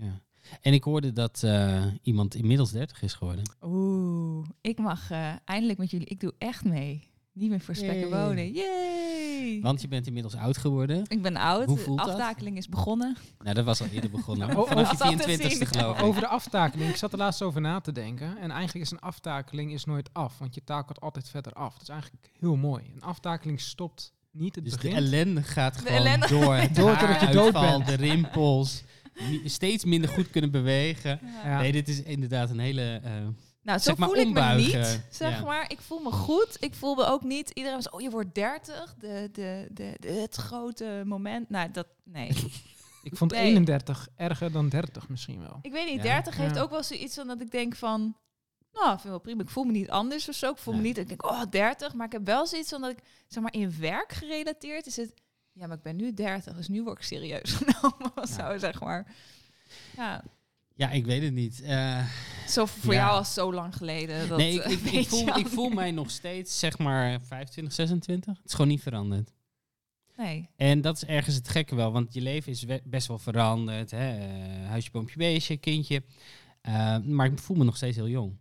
[0.00, 0.20] Ja.
[0.60, 3.44] En ik hoorde dat eh, iemand inmiddels 30 is geworden.
[3.62, 6.06] Oeh, ik mag eh, eindelijk met jullie.
[6.06, 7.10] Ik doe echt mee.
[7.32, 8.08] Niet meer voor spek en Yay.
[8.26, 8.52] wonen.
[8.52, 9.60] Yay!
[9.62, 11.04] Want je bent inmiddels oud geworden.
[11.08, 11.66] ik ben oud.
[11.66, 12.08] Hoe de voelt dat?
[12.08, 13.16] aftakeling is begonnen.
[13.38, 14.48] Nou, dat was al eerder begonnen.
[14.56, 16.04] Oh, Vanaf je 24ste geloof ik.
[16.04, 16.90] Over de aftakeling.
[16.90, 18.38] Ik zat er laatst over na te denken.
[18.38, 20.38] En eigenlijk is een aftakeling is nooit af.
[20.38, 21.72] Want je takelt altijd verder af.
[21.72, 22.84] Dat is eigenlijk heel mooi.
[22.94, 24.54] Een aftakeling stopt niet.
[24.54, 24.96] Het Dus de begint.
[24.96, 26.54] ellende gaat De gewoon ellende- door.
[26.54, 27.86] Het Door totdat je dood bent.
[27.86, 28.82] De rimpels.
[29.44, 31.20] Steeds minder goed kunnen bewegen.
[31.44, 31.60] Ja.
[31.60, 33.00] Nee, dit is inderdaad een hele...
[33.04, 33.10] eh,
[33.62, 35.00] Nou, zo Zeg maar voel ik me niet.
[35.10, 35.44] Zeg Ja.
[35.44, 36.56] maar, ik voel me goed.
[36.60, 37.50] Ik voel me ook niet.
[37.50, 38.94] Iedereen was, oh, je wordt 30.
[38.98, 41.50] De, de, de, de- het grote moment.
[41.50, 42.30] Nou, dat, nee.
[43.02, 43.42] Ik vond Nee.
[43.42, 45.58] 31 erger dan 30 misschien wel.
[45.62, 46.02] ik weet niet, Ja.
[46.14, 46.60] 30 heeft Ja.
[46.60, 48.16] ook wel zoiets van dat ik denk van...
[48.72, 49.42] Nou, vind ik wel prima.
[49.42, 50.50] Ik voel me niet anders of zo.
[50.50, 51.94] Ik voel me niet, ik denk, oh, 30.
[51.94, 52.98] Maar ik heb wel zoiets van dat ik,
[53.28, 55.12] zeg maar, in werk gerelateerd is het...
[55.58, 58.80] Ja, maar ik ben nu 30, dus nu word ik serieus genomen of zo, zeg
[58.80, 59.14] maar.
[59.96, 60.24] Ja,
[60.74, 61.62] ja, ik weet het niet.
[61.62, 62.06] Eh,
[62.48, 62.98] zo voor Ja.
[63.04, 64.28] jou al zo lang geleden.
[64.28, 68.36] Dat, nee, ik, eh, ik, voel, ik voel mij nog steeds, zeg maar, 25, 26.
[68.36, 69.32] Het is gewoon niet veranderd.
[70.16, 70.48] Nee.
[70.56, 73.90] En dat is ergens het gekke wel, want je leven is we- best wel veranderd.
[73.90, 74.18] Hè?
[74.18, 76.02] eh, huisje, boompje, beestje, kindje.
[77.04, 78.36] Maar ik voel me nog steeds heel jong.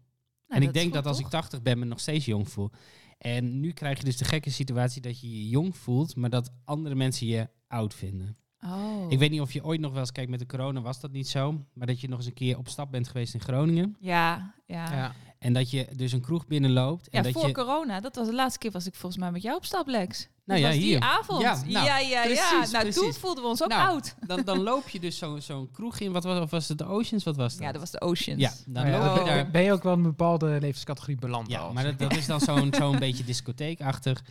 [0.48, 1.26] Nou, en ik denk dat als toch?
[1.26, 2.72] ik 80 ben, me nog steeds jong voel.
[3.18, 6.54] En nu krijg je dus de gekke situatie dat je je jong voelt, maar dat
[6.64, 8.38] andere mensen je oud vinden.
[8.66, 9.06] Oh.
[9.12, 11.12] Ik weet niet of je ooit nog wel eens kijkt met de corona, was dat
[11.12, 11.62] niet zo.
[11.74, 13.96] Maar dat je nog eens een keer op stap bent geweest in Groningen.
[14.00, 14.84] Ja, ja.
[14.92, 14.96] ja.
[14.96, 15.14] Ja.
[15.40, 17.10] En dat je dus een kroeg binnenloopt.
[17.10, 19.42] En dat voor je, corona, dat was de laatste keer was ik volgens mij met
[19.42, 20.28] jou op stap, Lex.
[20.46, 21.00] Nou dat ja, was die hier.
[21.00, 21.42] avond.
[21.42, 22.22] Ja, Ja, nou, ja, ja.
[22.24, 24.16] precies, Nou, toen voelden we ons ook Nou, oud.
[24.28, 26.12] dan, dan loop je dus zo- zo'n kroeg in.
[26.12, 27.24] Wat was, of was het de Oceans?
[27.24, 27.62] Wat was dat?
[27.64, 28.42] Ja, dat was de Oceans.
[28.42, 29.26] Ja, dan ja, loop je Oh.
[29.28, 29.52] daar.
[29.52, 31.50] Ben je ook wel een bepaalde levenscategorie beland?
[31.50, 34.24] Ja, al, maar dat, dat is dan zo'n zo'n beetje discotheekachtig.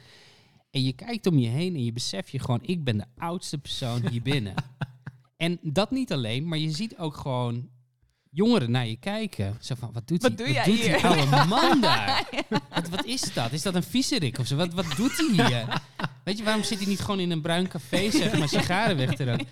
[0.75, 3.59] En je kijkt om je heen en je beseft je gewoon, ik ben de oudste
[3.59, 4.55] persoon hier binnen.
[5.37, 7.69] en dat niet alleen, maar je ziet ook gewoon
[8.31, 9.57] jongeren naar je kijken.
[9.61, 11.05] Zo van, wat doet Wat die, doe jij doet die hier?
[11.07, 12.29] oude man daar?
[12.71, 13.53] wat, wat is dat?
[13.53, 14.57] Is dat een viezerik of zo?
[14.57, 15.83] Wat, wat doet hij hier?
[16.25, 19.15] Weet je, waarom zit hij niet gewoon in een bruin café, zeg maar, sigaren weg
[19.15, 19.47] te roken?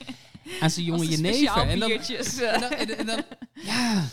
[0.61, 1.35] Aan zijn jonge jenever.
[1.35, 3.23] speciaal En dan, biertjes, en dan, en, en dan-
[3.55, 4.09] ja,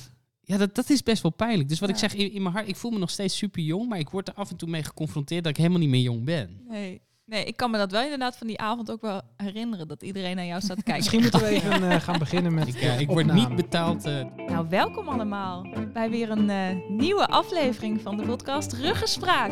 [0.50, 1.70] ja dat, dat is best wel pijnlijk.
[1.70, 3.90] Dus wat ik zeg, in, in mijn hart, ik voel me nog steeds super jong,
[3.90, 6.24] maar ik word er af en toe mee geconfronteerd dat ik helemaal niet meer jong
[6.26, 6.62] ben.
[6.68, 7.02] Nee.
[7.26, 9.88] nee, ik kan me dat wel inderdaad van die avond ook wel herinneren.
[9.88, 11.04] Dat iedereen naar jou staat te kijken.
[11.04, 14.06] Misschien moeten we even eh, gaan beginnen met Ik, eh, ik word niet betaald.
[14.06, 19.52] eh, Nou, welkom allemaal bij weer een eh, nieuwe aflevering van de podcast Ruggespraak.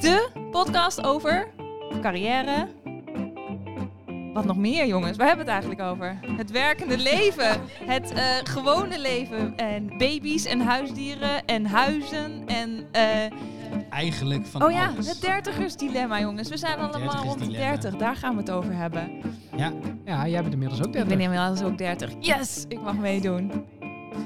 [0.00, 1.54] De podcast over
[2.00, 2.68] carrière.
[4.32, 5.16] Wat nog meer, jongens?
[5.16, 6.18] Waar hebben we het eigenlijk over?
[6.36, 7.60] Het werkende leven.
[7.84, 9.56] Het eh, gewone leven.
[9.56, 12.46] En baby's en huisdieren en huizen.
[12.46, 13.10] En, eh,
[13.90, 15.08] eigenlijk van oh ja, alles.
[15.08, 16.48] het dertigersdilemma, jongens.
[16.48, 17.50] We zijn allemaal rond de.
[17.50, 17.96] 30.
[17.96, 19.10] Daar gaan we het over hebben.
[19.56, 19.72] Ja,
[20.04, 21.10] Ja, jij bent inmiddels ook Ik 30.
[21.16, 22.10] ben inmiddels ook 30.
[22.20, 23.64] Yes, ik mag meedoen.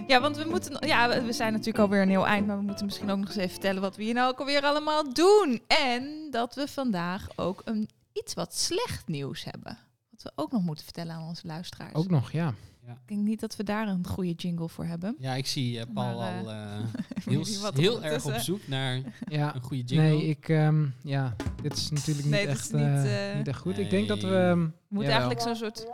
[0.07, 0.87] Ja, want we moeten.
[0.87, 3.27] Ja, we- we zijn natuurlijk alweer een heel eind, maar we moeten misschien ook nog
[3.29, 5.61] eens even vertellen wat we hier nou ook alweer allemaal doen.
[5.67, 9.79] En dat we vandaag ook een iets wat slecht nieuws hebben.
[10.27, 11.95] We ook nog moeten vertellen aan onze luisteraars.
[11.95, 12.55] Ook nog, ja.
[12.87, 15.17] Ik denk niet dat we daar een goede jingle voor hebben.
[15.19, 16.79] ja, ik zie eh, Paul Maar, eh, al eh,
[17.25, 19.55] weet heel, heel erg op zoek naar ja.
[19.55, 20.09] een goede jingle.
[20.09, 23.37] Nee, ik, ehm, ja, dit is natuurlijk niet, Nee, dit is echt, niet, eh, eh,
[23.37, 23.73] niet echt goed.
[23.73, 23.89] Ik Nee.
[23.91, 24.37] denk dat we...
[24.37, 25.29] ehm, We moeten jawel.
[25.31, 25.87] eigenlijk zo'n soort.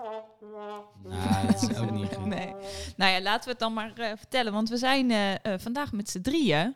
[1.08, 2.26] Nou, dat is ook niet goed.
[2.26, 2.54] Nee.
[2.96, 4.52] Nou ja, laten we het dan maar eh, vertellen.
[4.52, 6.74] Want we zijn eh, eh, vandaag met z'n drieën.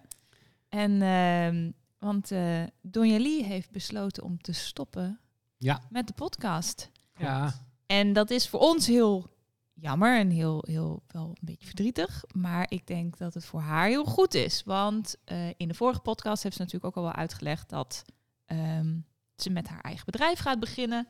[0.69, 5.21] En, ehm, want eh Donja Lee heeft besloten om te stoppen
[5.57, 5.81] Ja.
[5.91, 6.91] met de podcast.
[7.19, 7.55] Ja,
[7.87, 9.35] En dat is voor ons heel
[9.75, 12.25] jammer en heel, heel wel een beetje verdrietig.
[12.33, 14.63] Maar ik denk dat het voor haar heel goed is.
[14.65, 18.05] Want eh, in de vorige podcast heeft ze natuurlijk ook al wel uitgelegd dat
[18.47, 18.99] ehm,
[19.37, 21.09] ze met haar eigen bedrijf gaat beginnen.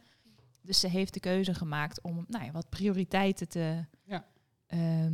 [0.63, 3.85] Dus ze heeft de keuze gemaakt om nou ja, wat prioriteiten te.
[4.05, 4.25] Ja.
[4.67, 5.13] ehm,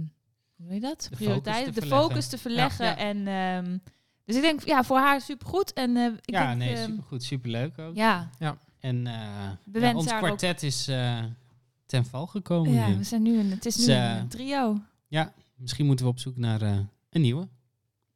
[0.57, 1.07] hoe weet je dat?
[1.11, 2.09] De prioriteiten, focus te de verleggen.
[2.11, 2.87] focus te verleggen.
[2.87, 2.97] Ja.
[2.97, 3.79] En, ehm,
[4.25, 5.73] dus ik denk, ja, voor haar supergoed.
[5.73, 7.95] En eh, ik ja, denk, nee, supergoed, superleuk ook.
[7.97, 8.31] ja,
[8.83, 11.25] En eh, ja, ons ook- kwartet is eh,
[11.87, 12.73] ten val gekomen.
[12.73, 12.97] ja, nu.
[12.97, 14.81] we zijn nu een, het is nu Dus, een trio.
[15.57, 16.79] Misschien moeten we op zoek naar eh,
[17.11, 17.49] een nieuwe.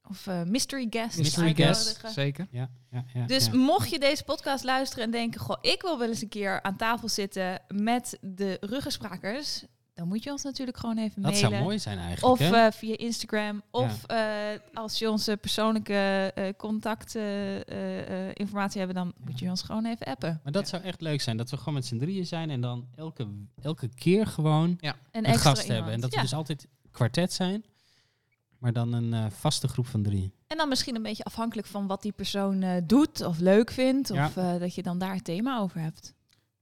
[0.08, 1.18] Of eh, mystery guest.
[1.18, 2.46] Mystery guest, zeker.
[2.50, 3.54] Ja, ja, ja, Dus ja.
[3.56, 5.40] mocht je deze podcast luisteren en denken...
[5.40, 9.64] Goh, ik wil wel eens een keer aan tafel zitten met de ruggensprakers...
[9.96, 11.50] dan moet je ons natuurlijk gewoon even dat mailen.
[11.50, 12.32] zou mooi zijn eigenlijk.
[12.32, 12.66] Of hè?
[12.66, 13.62] eh, via Instagram.
[13.70, 14.18] Of eh,
[14.74, 18.96] als je onze persoonlijke eh contact eh, eh, eh, informatie hebben...
[18.96, 20.40] dan moet je ons gewoon even appen.
[20.42, 21.36] maar dat zou echt leuk zijn.
[21.36, 23.26] Dat we gewoon met z'n drieën zijn en dan elke,
[23.62, 24.78] elke keer gewoon
[25.12, 25.76] Een gast hebben.
[25.76, 26.00] En iemand.
[26.00, 27.64] dat we dus altijd kwartet zijn.
[28.58, 30.32] Maar dan een eh, vaste groep van drie.
[30.46, 34.08] En dan misschien een beetje afhankelijk van wat die persoon eh, doet of leuk vindt.
[34.08, 34.26] Ja.
[34.26, 36.14] Of eh, dat je dan daar het thema over hebt.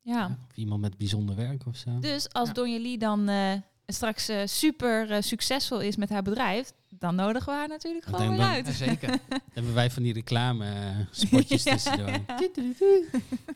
[0.05, 0.39] Ja.
[0.51, 1.99] Of iemand met bijzonder werk of zo.
[1.99, 2.63] Dus als Ja.
[2.79, 3.53] Lee dan eh,
[3.87, 8.29] straks eh, super eh, succesvol is met haar bedrijf, dan nodigen we haar natuurlijk gewoon
[8.29, 8.67] weer dan- uit.
[8.67, 9.09] Ja, zeker.
[9.29, 11.73] Dan hebben wij van die reclame spotjes Ja.
[11.73, 12.09] tussendoor.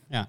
[0.08, 0.28] Ja.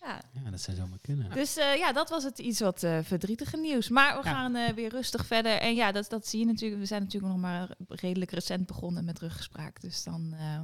[0.00, 0.20] Ja.
[0.44, 1.30] ja, dat zou zomaar kunnen.
[1.30, 3.88] Dus eh, ja, dat was het iets wat eh, verdrietige nieuws.
[3.88, 4.34] Maar we Ja.
[4.34, 5.52] gaan eh, weer rustig verder.
[5.60, 6.80] En ja, dat, dat zie je natuurlijk.
[6.80, 9.80] We zijn natuurlijk nog maar redelijk recent begonnen met ruggespraak.
[9.80, 10.60] Dus dan eh,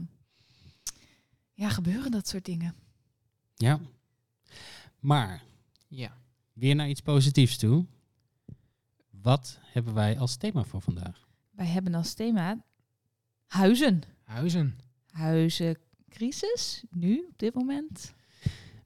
[1.53, 2.75] ja, gebeuren dat soort dingen.
[3.55, 3.81] Ja.
[5.01, 5.43] Maar
[5.89, 6.17] Ja.
[6.53, 7.87] weer naar iets positiefs toe.
[9.11, 11.29] Wat hebben wij als thema voor vandaag?
[11.51, 12.65] Wij hebben als thema
[13.47, 14.03] huizen.
[14.23, 14.79] Huizen.
[15.11, 18.15] Huizencrisis, nu, op dit moment.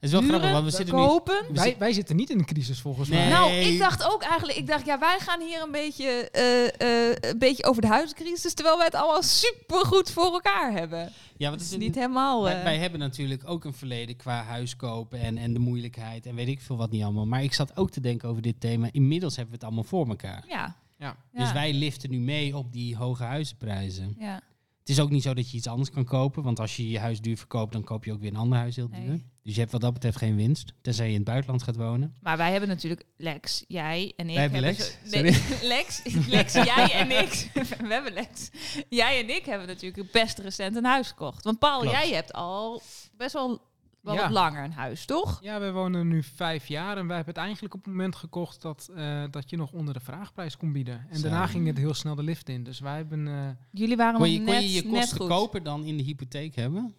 [0.05, 1.01] Het is wel Huren, grappig, want we zitten nu...
[1.07, 1.33] kopen.
[1.47, 3.19] We Wij, zitten- wij zitten niet in een crisis volgens Nee.
[3.19, 3.29] mij.
[3.29, 7.15] Nou, ik dacht ook eigenlijk, ik dacht, ja, wij gaan hier een beetje, eh, eh,
[7.21, 11.11] een beetje over de huizencrisis, terwijl wij het allemaal super goed voor elkaar hebben.
[11.37, 12.43] Ja, want Het is niet helemaal.
[12.43, 16.25] Wij, eh, wij hebben natuurlijk ook een verleden qua huis kopen en, en de moeilijkheid
[16.25, 17.25] en weet ik veel wat niet allemaal.
[17.25, 18.87] Maar ik zat ook te denken over dit thema.
[18.91, 20.43] Inmiddels hebben we het allemaal voor elkaar.
[20.47, 20.75] ja.
[20.99, 21.15] Ja.
[21.33, 21.43] Ja.
[21.43, 24.15] Dus wij liften nu mee op die hoge huizenprijzen.
[24.19, 24.41] ja.
[24.79, 26.43] Het is ook niet zo dat je iets anders kan kopen.
[26.43, 28.75] Want als je je huis duur verkoopt, dan koop je ook weer een ander huis
[28.75, 29.25] heel Nee.
[29.45, 30.73] Dus je hebt wat dat betreft geen winst.
[30.81, 32.15] Tenzij je in het buitenland gaat wonen.
[32.21, 34.33] Maar wij hebben natuurlijk Lex, jij en ik.
[34.33, 34.97] Wij hebben Lex?
[35.05, 35.23] zo- nee,
[35.73, 37.49] Lex, Lex, jij en ik.
[37.53, 38.49] we hebben Lex.
[38.89, 41.43] Jij en ik hebben natuurlijk best recent een huis gekocht.
[41.43, 41.95] Want Paul, Klopt.
[41.95, 42.81] jij hebt al
[43.17, 43.61] best wel,
[44.01, 44.21] wel Ja.
[44.21, 45.39] wat langer een huis, toch?
[45.41, 48.61] Ja, we wonen nu vijf jaar en wij hebben het eigenlijk op het moment gekocht
[48.61, 51.05] dat, eh, dat je nog onder de vraagprijs kon bieden.
[51.09, 51.21] En Zo.
[51.29, 52.63] daarna ging het heel snel de lift in.
[52.63, 53.27] Dus wij hebben...
[53.27, 55.27] eh, Jullie waren Kon je kon net, je, je net kosten goed.
[55.29, 56.95] koper dan in de hypotheek hebben?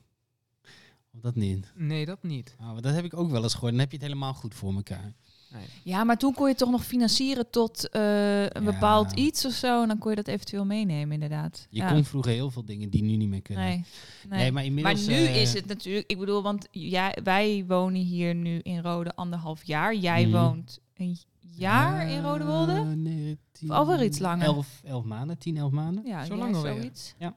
[1.16, 1.72] Of dat niet?
[1.74, 2.56] nee, dat niet.
[2.60, 3.70] Oh, want dat heb ik ook wel eens gehoord.
[3.72, 5.14] Dan heb je het helemaal goed voor elkaar.
[5.52, 5.64] Nee.
[5.84, 8.72] Ja, maar toen kon je toch nog financieren tot eh, een Ja.
[8.72, 9.82] bepaald iets of zo.
[9.82, 11.66] En dan kon je dat eventueel meenemen, inderdaad.
[11.70, 11.88] Je ja.
[11.92, 13.64] kon vroeger heel veel dingen die nu niet meer kunnen.
[13.64, 13.84] Nee.
[14.28, 14.38] nee.
[14.40, 15.06] Nee, maar inmiddels...
[15.06, 18.80] maar nu eh, is het natuurlijk, ik bedoel, want jij, wij wonen hier nu in
[18.80, 19.94] Rode anderhalf jaar.
[19.94, 20.32] Jij Mhm.
[20.42, 22.72] woont een jaar in Rodewolde?
[22.72, 24.44] eh, nee, tien- Of alweer iets langer?
[24.46, 26.06] Elf, elf maanden, tien, elf maanden.
[26.06, 26.74] Ja, Zo ja, lang alweer.
[26.74, 27.14] zoiets.
[27.18, 27.34] Ja.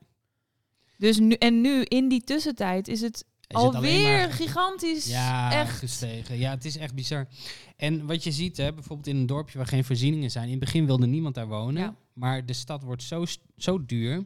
[0.98, 5.06] Dus nu, en nu, in die tussentijd, is het Is alweer maar- gigantisch.
[5.06, 5.78] Ja, echt.
[5.78, 6.38] gestegen.
[6.38, 7.28] Ja, het is echt bizar.
[7.78, 10.44] En wat je ziet, hè, bijvoorbeeld in een dorpje waar geen voorzieningen zijn.
[10.46, 11.81] In het begin wilde niemand daar wonen.
[11.81, 11.96] Ja.
[12.13, 13.25] Maar de stad wordt zo,
[13.57, 14.25] zo duur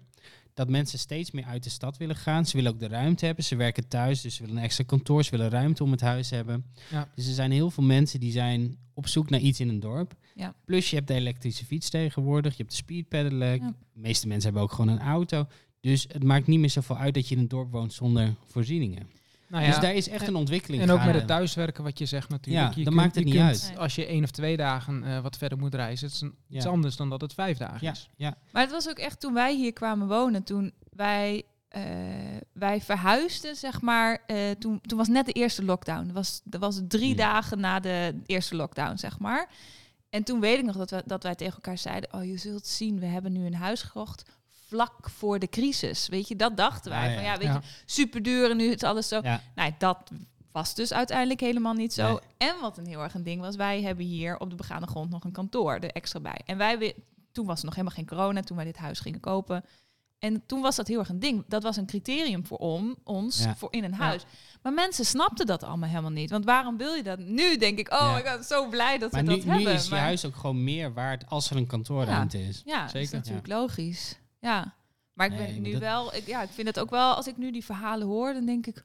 [0.53, 2.45] dat mensen steeds meer uit de stad willen gaan.
[2.45, 3.43] Ze willen ook de ruimte hebben.
[3.43, 5.23] Ze werken thuis, dus ze willen een extra kantoor.
[5.23, 6.65] Ze willen ruimte om het huis hebben.
[6.91, 7.09] Ja.
[7.15, 10.13] Dus er zijn heel veel mensen die zijn op zoek naar iets in een dorp.
[10.35, 10.55] Ja.
[10.65, 12.51] Plus je hebt de elektrische fiets tegenwoordig.
[12.51, 13.61] Je hebt de speed pedelec.
[13.61, 15.47] De meeste mensen hebben ook gewoon een auto.
[15.83, 19.09] Dus het maakt niet meer zoveel uit dat je in een dorp woont zonder voorzieningen.
[19.47, 22.29] Nou Dus daar is echt een ontwikkeling en ook met het thuiswerken wat je zegt
[22.29, 22.63] natuurlijk.
[22.65, 23.73] Ja, je dan kunt- maakt het niet kunt, uit.
[23.77, 26.63] Als je één of twee dagen eh, wat verder moet reizen, het is een, iets
[26.65, 26.69] Ja.
[26.71, 28.09] anders dan dat het vijf dagen Ja, is.
[28.15, 28.37] ja.
[28.51, 31.83] Maar het was ook echt toen wij hier kwamen wonen, toen wij, eh,
[32.53, 34.23] wij verhuisden, zeg maar.
[34.27, 36.05] eh, toen, toen was net de eerste lockdown.
[36.05, 37.17] Dat was, dat was drie Hmm.
[37.17, 39.49] dagen na de eerste lockdown, zeg maar.
[40.09, 42.67] En toen weet ik nog dat, we, dat wij tegen elkaar zeiden: Oh, je zult
[42.67, 44.23] zien, we hebben nu een huis gekocht
[44.73, 46.07] vlak voor de crisis.
[46.07, 47.07] Weet je, dat dachten wij.
[47.07, 47.13] Ah.
[47.13, 49.21] Van, ja, weet je, super duur en nu is alles zo.
[49.55, 50.11] Nou, dat
[50.51, 52.07] was dus uiteindelijk helemaal niet zo.
[52.07, 52.49] Nee.
[52.49, 55.09] En wat een heel erg een ding was, wij hebben hier op de begane grond
[55.09, 56.41] nog een kantoor er extra bij.
[56.45, 56.93] En wij, wi-
[57.31, 59.63] toen was er nog helemaal geen corona, toen wij dit huis gingen kopen.
[60.19, 61.43] En toen was dat heel erg een ding.
[61.47, 63.55] Dat was een criterium voor om, ons, Ja.
[63.55, 64.23] voor in een huis.
[64.61, 66.29] Maar mensen snapten dat allemaal helemaal niet.
[66.29, 67.19] Want waarom wil je dat?
[67.19, 68.13] Nu denk ik, oh Ja.
[68.13, 69.73] my god, zo blij dat Maar we nu, dat nu hebben.
[69.73, 72.61] is je Maar- huis ook gewoon meer waard als er een kantoorruimte is.
[72.65, 73.15] ja, dat is Zeker.
[73.17, 74.17] natuurlijk logisch.
[74.43, 74.73] Ja.
[75.13, 77.37] Maar ik ben nu dat- wel, ik, ja, ik vind het ook wel, als ik
[77.37, 78.83] nu die verhalen hoor, dan denk ik,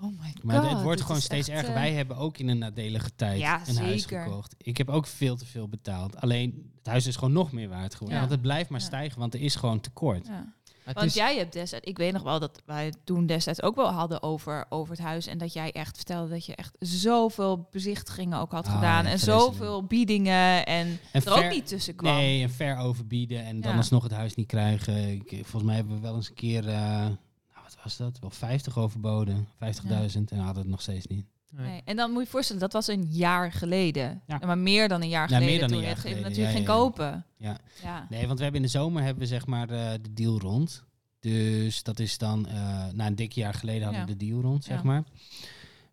[0.00, 0.42] oh my god.
[0.42, 1.74] Maar het, wordt gewoon steeds echt, erger.
[1.74, 4.54] eh, Wij hebben ook in een nadelige tijd Ja, een huis gekocht.
[4.58, 6.20] Ik heb ook veel te veel betaald.
[6.20, 8.14] Alleen het huis is gewoon nog meer waard geworden.
[8.14, 8.20] Ja.
[8.20, 8.86] Want het blijft maar Ja.
[8.86, 10.26] stijgen, want er is gewoon tekort.
[10.26, 10.52] Ja.
[10.92, 14.22] Want jij hebt destijds, ik weet nog wel dat wij toen destijds ook wel hadden
[14.22, 15.26] over, over het huis.
[15.26, 19.06] En dat jij echt vertelde dat je echt zoveel bezichtigingen ook had Ah, gedaan.
[19.06, 20.66] En zoveel biedingen.
[20.66, 22.14] En En er ook niet tussen kwam.
[22.14, 23.76] Nee, en ver overbieden en dan Ja.
[23.76, 25.08] alsnog het huis niet krijgen.
[25.12, 27.16] Ik, volgens mij hebben we wel eens een keer, eh, nou,
[27.62, 28.18] wat was dat?
[28.18, 31.26] Wel 50 overboden, 50.000 en hadden het nog steeds niet.
[31.50, 31.82] Nee.
[31.84, 34.22] En dan moet je je voorstellen, dat was een jaar geleden.
[34.26, 34.40] Ja.
[34.46, 35.68] Maar meer dan een jaar Ja, meer geleden.
[35.68, 37.24] dan een toen jaar je het geleden, natuurlijk ja, ging kopen.
[37.36, 37.58] Ja.
[37.82, 38.06] Ja.
[38.08, 40.84] Nee, want we hebben in de zomer hebben we zeg maar eh, de deal rond.
[41.20, 44.64] Dus dat is dan, eh na een dik jaar geleden hadden we de deal rond,
[44.64, 45.02] zeg maar.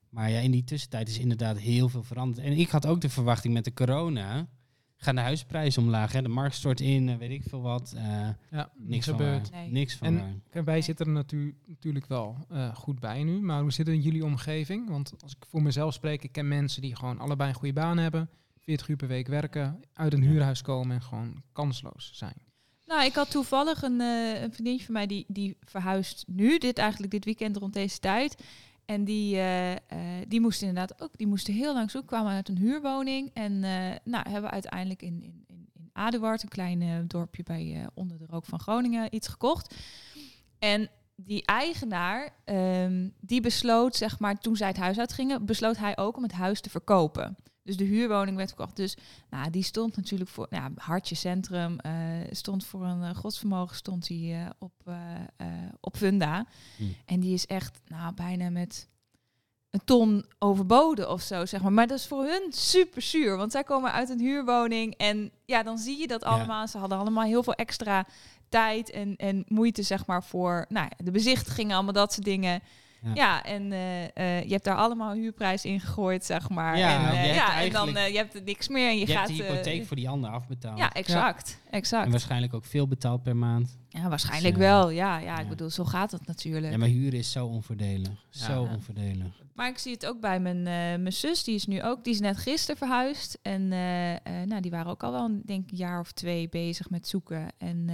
[0.10, 2.46] Maar ja, in die tussentijd is inderdaad heel veel veranderd.
[2.46, 4.48] En ik had ook de verwachting met de corona,
[4.98, 6.12] gaan de huisprijzen omlaag.
[6.12, 6.22] Hè?
[6.22, 7.94] De markt stort in, eh, weet ik veel wat.
[7.96, 9.52] eh, Ja, niks van gebeurt.
[9.52, 9.72] Nee.
[9.72, 10.64] Niks van En- waar.
[10.64, 13.42] Wij zitten er natu- natuurlijk wel eh, goed bij nu.
[13.42, 14.90] Maar hoe zit het in jullie omgeving?
[14.90, 17.98] Want als ik voor mezelf spreek, ik ken mensen die gewoon allebei een goede baan
[17.98, 18.30] hebben.
[18.60, 20.28] 40 uur per week werken, uit een Ja.
[20.30, 22.46] huurhuis komen en gewoon kansloos zijn.
[22.86, 26.78] Nou, ik had toevallig een, eh, een vriendintje van mij die, die verhuist nu, dit
[26.78, 28.44] eigenlijk dit weekend rond deze tijd.
[28.88, 29.80] En die, eh, eh,
[30.28, 33.32] die moest inderdaad ook, die moesten heel lang zoeken, kwamen uit een huurwoning.
[33.34, 38.18] En eh, nou, hebben we uiteindelijk in, in, in Aduard, een klein dorpje bij onder
[38.18, 39.76] de rook van Groningen, iets gekocht.
[40.60, 45.98] En die eigenaar, ehm, die besloot, zeg maar, toen zij het huis uitgingen, besloot hij
[45.98, 47.36] ook om het huis te verkopen.
[47.68, 48.76] Dus de huurwoning werd verkocht.
[48.76, 48.98] Dus
[49.30, 51.92] nou, die stond natuurlijk voor, ja, Hartje Centrum, eh,
[52.32, 54.74] stond voor een eh, godsvermogen, stond hij eh, op,
[55.80, 56.46] op Funda.
[56.78, 56.84] Hm.
[57.06, 58.88] En die is echt, nou, bijna met
[59.70, 61.74] een ton overboden of zo, zeg maar.
[61.74, 65.64] Maar dat is voor hun super zuur, want zij komen uit een huurwoning en ja,
[65.64, 66.28] dan zie je dat Ja.
[66.28, 66.68] allemaal.
[66.68, 68.06] Ze hadden allemaal heel veel extra
[68.50, 72.62] tijd en, en moeite, zeg maar, voor nou, de bezichtigingen, allemaal dat soort dingen.
[73.02, 73.12] Ja.
[73.14, 76.78] Ja, en eh, eh, je hebt daar allemaal huurprijs in gegooid, zeg maar.
[76.78, 79.08] Ja, en, je eh, hebt ja, en dan uh, je hebt niks meer en je,
[79.08, 79.28] Je, gaat...
[79.28, 80.78] de hypotheek voor die ander afbetaald.
[80.78, 81.60] ja, exact.
[81.66, 82.12] En exact.
[82.12, 83.78] waarschijnlijk ook veel betaald per maand.
[83.90, 84.90] Ja, waarschijnlijk Dus, eh, wel.
[84.90, 86.72] Ja, ja, ik bedoel, zo gaat het natuurlijk.
[86.72, 88.26] Ja, maar huren is zo onvoordelig.
[88.30, 89.46] Zo onvoordelig.
[89.58, 92.14] Maar ik zie het ook bij mijn, eh, mijn zus, die is nu ook, die
[92.14, 93.40] is net gisteren verhuisd.
[93.42, 96.50] En eh, eh, nou, die waren ook al wel, denk ik, een jaar of twee
[96.50, 97.48] bezig met zoeken.
[97.58, 97.86] En,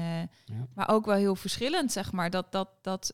[0.46, 0.68] Ja.
[0.76, 2.30] Maar ook wel heel verschillend, zeg maar.
[2.30, 3.14] Dat, dat, dat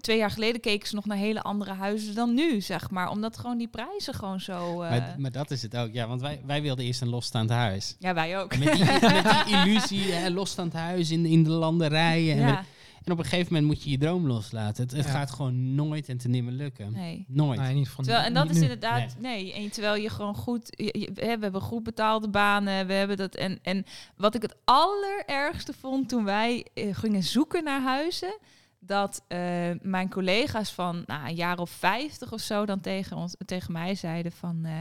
[0.00, 3.10] twee jaar geleden keken ze nog naar hele andere huizen dan nu, zeg maar.
[3.10, 4.76] Omdat gewoon die prijzen gewoon zo...
[4.76, 5.92] Maar, maar dat is het ook.
[5.92, 7.96] Ja, want wij, wij wilden eerst een losstaand huis.
[7.98, 8.58] ja, wij ook.
[8.58, 12.36] Met die, met die illusie, hè, losstaand huis in, in de landerijen.
[12.36, 12.64] Ja,
[13.06, 14.82] en op een gegeven moment moet je je droom loslaten.
[14.82, 15.10] Het, het Ja.
[15.10, 16.92] gaat gewoon nooit en te nimmer lukken.
[16.92, 17.24] nee.
[17.28, 17.60] Nooit.
[17.60, 18.62] Nee, niet van Terwijl, en dat niet is nu.
[18.62, 19.52] inderdaad, nee.
[19.52, 23.34] En terwijl je gewoon goed, je- we hebben goed betaalde banen, we hebben dat.
[23.34, 23.84] En, en
[24.16, 28.38] wat ik het allerergste vond toen wij eh, gingen zoeken naar huizen,
[28.78, 29.38] dat eh,
[29.82, 33.94] mijn collega's van nou, een jaar of vijftig of zo dan tegen, ons, tegen mij
[33.94, 34.72] zeiden van, eh,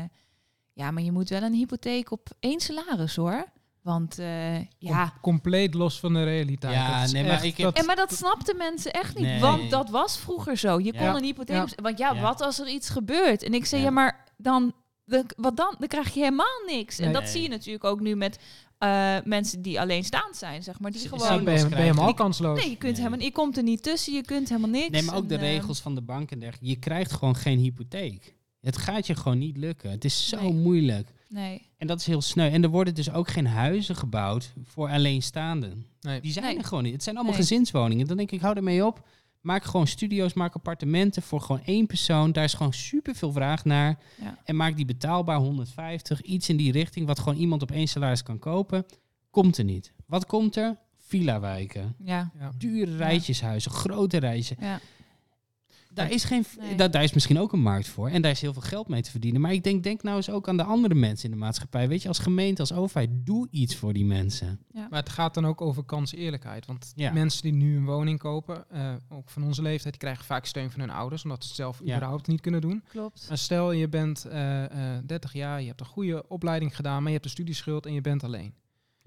[0.73, 3.45] ja, maar je moet wel een hypotheek op één salaris hoor.
[3.85, 6.73] Want eh, ja, Com- compleet los van de realiteit.
[6.73, 9.23] Ja, Dat nee, maar echt- ik heb- dat- en maar dat snapten mensen echt niet,
[9.25, 9.39] Nee.
[9.39, 10.79] want dat was vroeger zo.
[10.79, 11.67] Je kon een hypotheek, Ja.
[11.81, 12.21] want ja, Ja.
[12.21, 13.43] wat als er iets gebeurt?
[13.43, 13.93] En ik zei, ja, Ja.
[13.93, 14.73] maar dan,
[15.03, 15.75] de- wat dan?
[15.79, 16.99] Dan krijg je helemaal niks.
[16.99, 17.31] En dat Nee.
[17.31, 18.39] zie je natuurlijk ook nu met
[18.77, 21.43] eh, mensen die alleenstaand zijn, zeg maar, die Z- gewoon.
[21.43, 22.59] ben, je, ben je helemaal kansloos.
[22.59, 23.01] Nee, je kunt Nee.
[23.03, 24.89] helemaal, je komt er niet tussen, je kunt helemaal niks.
[24.89, 26.69] Nee, maar ook de En, eh, regels van de bank en dergelijke.
[26.69, 28.34] Je krijgt gewoon geen hypotheek.
[28.65, 29.91] Het gaat je gewoon niet lukken.
[29.91, 30.53] Het is zo Nee.
[30.53, 31.09] moeilijk.
[31.29, 32.49] nee, En dat is heel sneu.
[32.49, 35.85] En er worden dus ook geen huizen gebouwd voor alleenstaanden.
[36.01, 36.21] Nee.
[36.21, 36.57] Die zijn Nee.
[36.57, 36.93] er gewoon niet.
[36.93, 37.41] Het zijn allemaal Nee.
[37.43, 38.07] gezinswoningen.
[38.07, 39.07] Dan denk ik, hou ermee op.
[39.41, 42.31] Maak gewoon studio's, maak appartementen voor gewoon één persoon.
[42.31, 43.99] Daar is gewoon superveel vraag naar.
[44.21, 44.37] Ja.
[44.43, 46.21] En maak die betaalbaar 150.
[46.21, 48.85] Iets in die richting wat gewoon iemand op één salaris kan kopen.
[49.29, 49.93] Komt er niet.
[50.05, 50.77] Wat komt er?
[51.07, 51.95] Villa-wijken.
[52.03, 52.51] ja, Ja.
[52.57, 54.57] Dure rijtjeshuizen, grote rijtjes.
[54.59, 54.79] ja.
[55.95, 56.75] Daar is, geen, Nee.
[56.75, 58.09] daar, daar is misschien ook een markt voor.
[58.09, 59.41] En daar is heel veel geld mee te verdienen.
[59.41, 61.87] Maar ik denk, denk nou eens ook aan de andere mensen in de maatschappij.
[61.87, 64.59] Weet je, als gemeente, als overheid, doe iets voor die mensen.
[64.89, 66.65] Maar het gaat dan ook over kanseerlijkheid.
[66.65, 67.11] Want Ja.
[67.13, 70.71] mensen die nu een woning kopen, eh, ook van onze leeftijd, die krijgen vaak steun
[70.71, 71.95] van hun ouders, omdat ze het zelf Ja.
[71.95, 72.83] überhaupt niet kunnen doen.
[72.89, 73.25] Klopt.
[73.27, 74.63] Maar stel je bent eh,
[74.97, 77.93] eh, 30 jaar, je hebt een goede opleiding gedaan, maar je hebt een studieschuld en
[77.93, 78.53] je bent alleen.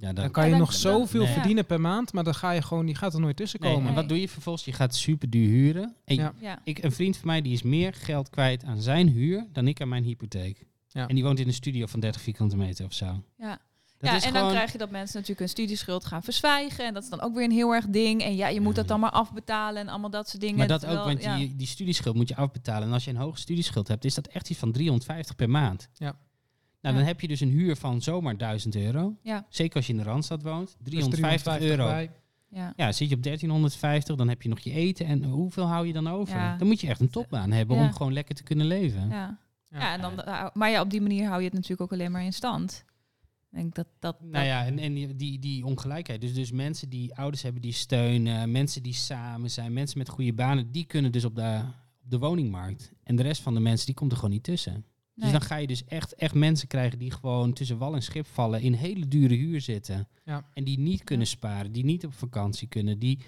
[0.00, 1.32] Ja, Dan dan, kan je dan- nog zoveel Nee.
[1.32, 3.88] verdienen per maand, maar dan ga je gewoon, die gaat er nooit tussen nee, komen.
[3.88, 4.64] en wat doe je vervolgens?
[4.64, 5.94] Je gaat super duur huren.
[6.04, 6.32] En Ja.
[6.40, 6.60] Ja.
[6.64, 9.80] ik, een vriend van mij die is meer geld kwijt aan zijn huur dan ik
[9.80, 10.64] aan mijn hypotheek.
[10.88, 11.06] Ja.
[11.08, 13.22] En die woont in een studio van 30 vierkante meter of zo.
[13.38, 13.58] Ja.
[13.98, 16.84] Dat ja, en gewoon, dan krijg je dat mensen natuurlijk hun studieschuld gaan verzwijgen.
[16.86, 18.22] En dat is dan ook weer een heel erg ding.
[18.22, 20.56] En ja, je moet dat dan maar afbetalen en allemaal dat soort dingen.
[20.58, 21.36] Maar dat Terwijl, ook, want ja.
[21.36, 22.88] je, die studieschuld moet je afbetalen.
[22.88, 25.88] En als je een hoge studieschuld hebt, is dat echt iets van 350 per maand.
[25.94, 26.16] Ja.
[26.88, 27.04] Nou, Ja.
[27.04, 29.14] dan heb je dus een huur van zomaar 1000 euro.
[29.22, 29.46] Ja.
[29.48, 30.76] Zeker als je in de Randstad woont.
[30.82, 31.84] Dus 350 euro.
[31.86, 32.10] bij.
[32.50, 32.72] Ja.
[32.76, 35.06] Ja, zit je op 1350, dan heb je nog je eten.
[35.06, 36.36] En hoeveel hou je dan over?
[36.36, 36.56] Ja.
[36.56, 37.82] Dan moet je echt een topbaan hebben Ja.
[37.86, 39.08] om gewoon lekker te kunnen leven.
[39.08, 39.38] Ja.
[39.70, 39.78] Ja.
[39.78, 42.10] Ja, en dan, uh, maar ja, op die manier hou je het natuurlijk ook alleen
[42.12, 42.84] maar in stand.
[43.50, 44.16] Ik denk dat dat.
[44.22, 46.20] Nou ja, en, en die- die, die ongelijkheid.
[46.20, 50.32] Dus, dus mensen die ouders hebben die steunen, mensen die samen zijn, mensen met goede
[50.32, 51.60] banen, die kunnen dus op de,
[52.04, 52.92] op de woningmarkt.
[53.02, 54.84] En de rest van de mensen, die komt er gewoon niet tussen.
[55.20, 58.26] Dus dan ga je dus echt, echt mensen krijgen die gewoon tussen wal en schip
[58.26, 60.08] vallen, in hele dure huur zitten.
[60.24, 60.44] Ja.
[60.54, 63.18] En die niet kunnen sparen, die niet op vakantie kunnen, die,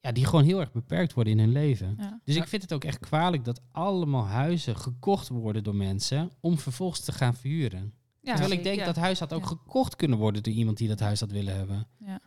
[0.00, 1.94] ja, die gewoon heel erg beperkt worden in hun leven.
[1.98, 2.20] ja.
[2.24, 2.42] Dus Ja.
[2.42, 7.00] ik vind het ook echt kwalijk dat allemaal huizen gekocht worden door mensen om vervolgens
[7.00, 7.92] te gaan verhuren.
[8.20, 8.84] Ja, Terwijl ik denk ja.
[8.84, 9.46] dat huis had ook Ja.
[9.46, 11.86] gekocht kunnen worden door iemand die dat huis had willen hebben.
[11.98, 12.20] Ja.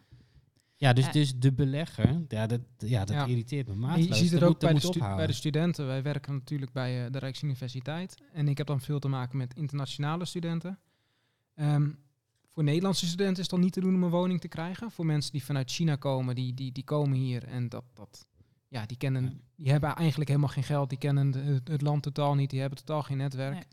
[0.82, 1.12] Ja, dus, Ja.
[1.12, 3.26] dus de belegger, ja, dat, ja, dat Ja.
[3.26, 4.08] irriteert me maatloos.
[4.08, 5.86] je ziet het Dat ook moet- bij de, bij de studenten.
[5.88, 8.22] Wij werken natuurlijk bij eh, de Rijksuniversiteit.
[8.34, 10.80] En ik heb dan veel te maken met internationale studenten.
[11.56, 11.90] Ehm,
[12.48, 14.92] voor Nederlandse studenten is het dan niet te doen om een woning te krijgen.
[14.92, 18.26] Voor mensen die vanuit China komen, die, die, die komen hier en dat, dat,
[18.68, 20.90] ja, die, kennen, die hebben eigenlijk helemaal geen geld.
[20.90, 22.50] Die kennen het, het land totaal niet.
[22.50, 23.54] Die hebben totaal geen netwerk.
[23.54, 23.64] Nee.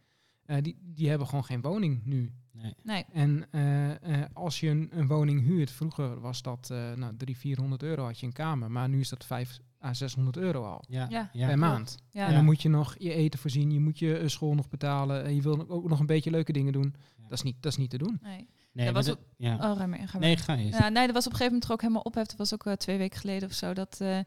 [0.57, 2.33] Eh, die, die hebben gewoon geen woning nu.
[2.62, 2.75] Nee.
[2.83, 7.17] Nee, En eh, eh, als je een, een woning huurt, vroeger was dat uh, nou,
[7.17, 8.71] 300, 400 euro had je een kamer.
[8.71, 11.31] Maar nu is dat 5 à 600 euro al Ja, Ja.
[11.33, 11.47] ja.
[11.47, 11.97] per maand.
[12.11, 12.27] ja.
[12.27, 15.25] En dan moet je nog je eten voorzien, je moet je school nog betalen.
[15.25, 16.95] En je wil ook nog een beetje leuke dingen doen.
[17.17, 17.23] Ja.
[17.29, 18.19] Dat, is niet, dat is niet te doen.
[18.23, 18.49] Nee.
[18.73, 19.55] Nee, Dat was dat- ja.
[19.55, 20.11] Oh, maar.
[20.19, 20.79] Nee, ga eens.
[20.79, 22.27] Ja, nee, dat was op een gegeven moment toch ook helemaal ophef.
[22.27, 23.75] Dat was ook twee weken geleden of zo.
[23.75, 24.19] Dat eh,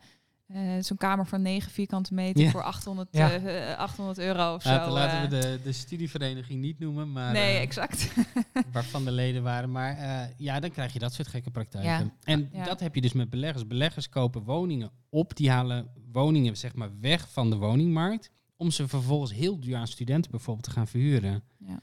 [0.53, 2.49] eh, zo'n kamer van 9 vierkante meter Ja.
[2.49, 3.31] voor 800, Ja.
[3.31, 4.93] eh, 800 euro of Laten, zo.
[4.93, 5.23] laten eh.
[5.23, 5.27] we
[5.57, 8.13] de, de studievereniging niet noemen, maar nee, eh, exact.
[8.73, 9.71] waarvan de leden waren.
[9.71, 11.89] Maar eh, ja, dan krijg je dat soort gekke praktijken.
[11.91, 12.11] Ja.
[12.23, 13.67] En dat heb je dus met beleggers.
[13.67, 18.87] Beleggers kopen woningen op, die halen woningen zeg maar weg van de woningmarkt, om ze
[18.87, 21.43] vervolgens heel duur aan studenten bijvoorbeeld te gaan verhuren.
[21.57, 21.79] Ja.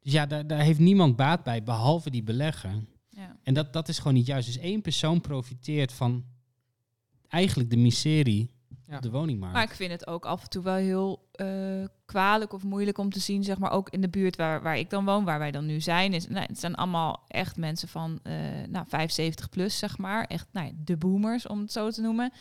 [0.00, 2.70] Dus ja, daar, daar heeft niemand baat bij, behalve die belegger.
[3.10, 3.36] ja.
[3.42, 4.46] En dat, dat is gewoon niet juist.
[4.46, 6.24] Dus één persoon profiteert van
[7.32, 8.50] eigenlijk de miserie
[8.86, 8.96] Ja.
[8.96, 9.54] op de woningmarkt.
[9.54, 11.46] Maar ik vind het ook af en toe wel heel eh,
[12.04, 14.90] kwalijk of moeilijk om te zien, zeg maar, ook in de buurt waar, waar ik
[14.90, 16.12] dan woon, waar wij dan nu zijn.
[16.12, 18.34] Is, nou, het zijn allemaal echt mensen van eh
[18.68, 20.24] nou, 75 plus, zeg maar.
[20.24, 22.32] Echt nou, ja, de boomers, om het zo te noemen.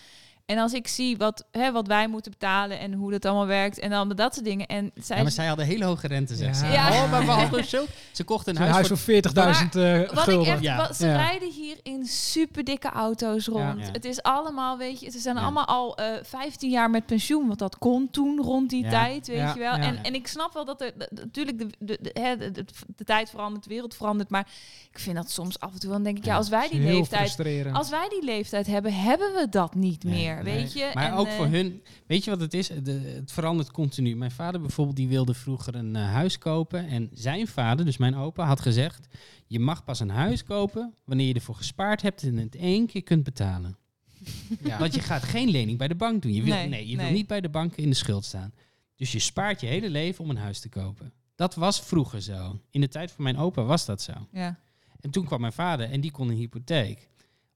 [0.45, 3.79] En als ik zie wat, hè, wat wij moeten betalen en hoe dat allemaal werkt
[3.79, 4.67] en dan dat soort dingen.
[4.67, 6.65] En zij, ja, maar zij hadden hele hoge rente, zegt ze.
[6.65, 6.71] Ja.
[6.71, 7.03] Ja.
[7.03, 7.86] Oh, maar we hadden zo...
[8.12, 8.98] Ze kochten een Een huis, voor...
[8.98, 10.53] voor 40.000 eh Wat ik gulden.
[10.53, 10.77] echt, Ja.
[10.77, 11.15] wat, ze Ja.
[11.15, 13.79] rijden hier in super dikke auto's rond.
[13.86, 13.91] Ja.
[13.91, 15.41] Het is allemaal, weet je, ze zijn Ja.
[15.41, 18.89] allemaal al eh 15 jaar met pensioen, want dat kon toen rond die Ja.
[18.89, 19.75] tijd, weet Ja, je wel.
[19.75, 19.81] ja.
[19.83, 23.03] En, en ik snap wel dat er natuurlijk de, de, de, hè, de, de, de
[23.03, 24.48] tijd verandert, de wereld verandert, maar
[24.91, 27.38] ik vind dat soms af en toe dan denk ik, ja, als wij die leeftijd,
[27.74, 30.55] als wij die leeftijd hebben, hebben we dat niet Nee, meer, nee.
[30.55, 30.91] weet je.
[30.93, 31.81] Maar En, ook eh, voor hun...
[32.07, 32.67] Weet je wat het is?
[32.67, 34.15] De, het verandert continu.
[34.15, 36.88] Mijn vader bijvoorbeeld, die wilde vroeger een eh, huis kopen.
[36.88, 39.07] En zijn vader, dus mijn opa, had gezegd...
[39.47, 43.03] Je mag pas een huis kopen wanneer je ervoor gespaard hebt en het één keer
[43.03, 43.77] kunt betalen.
[44.63, 44.77] Ja.
[44.79, 46.33] Want je gaat geen lening bij de bank doen.
[46.33, 47.05] Je wil, nee, Nee, je nee.
[47.05, 48.53] wil niet bij de bank in de schuld staan.
[48.95, 51.13] Dus je spaart je hele leven om een huis te kopen.
[51.35, 52.59] Dat was vroeger zo.
[52.69, 54.13] In de tijd van mijn opa was dat zo.
[54.31, 54.59] Ja,
[55.00, 57.09] En toen kwam mijn vader en die kon een hypotheek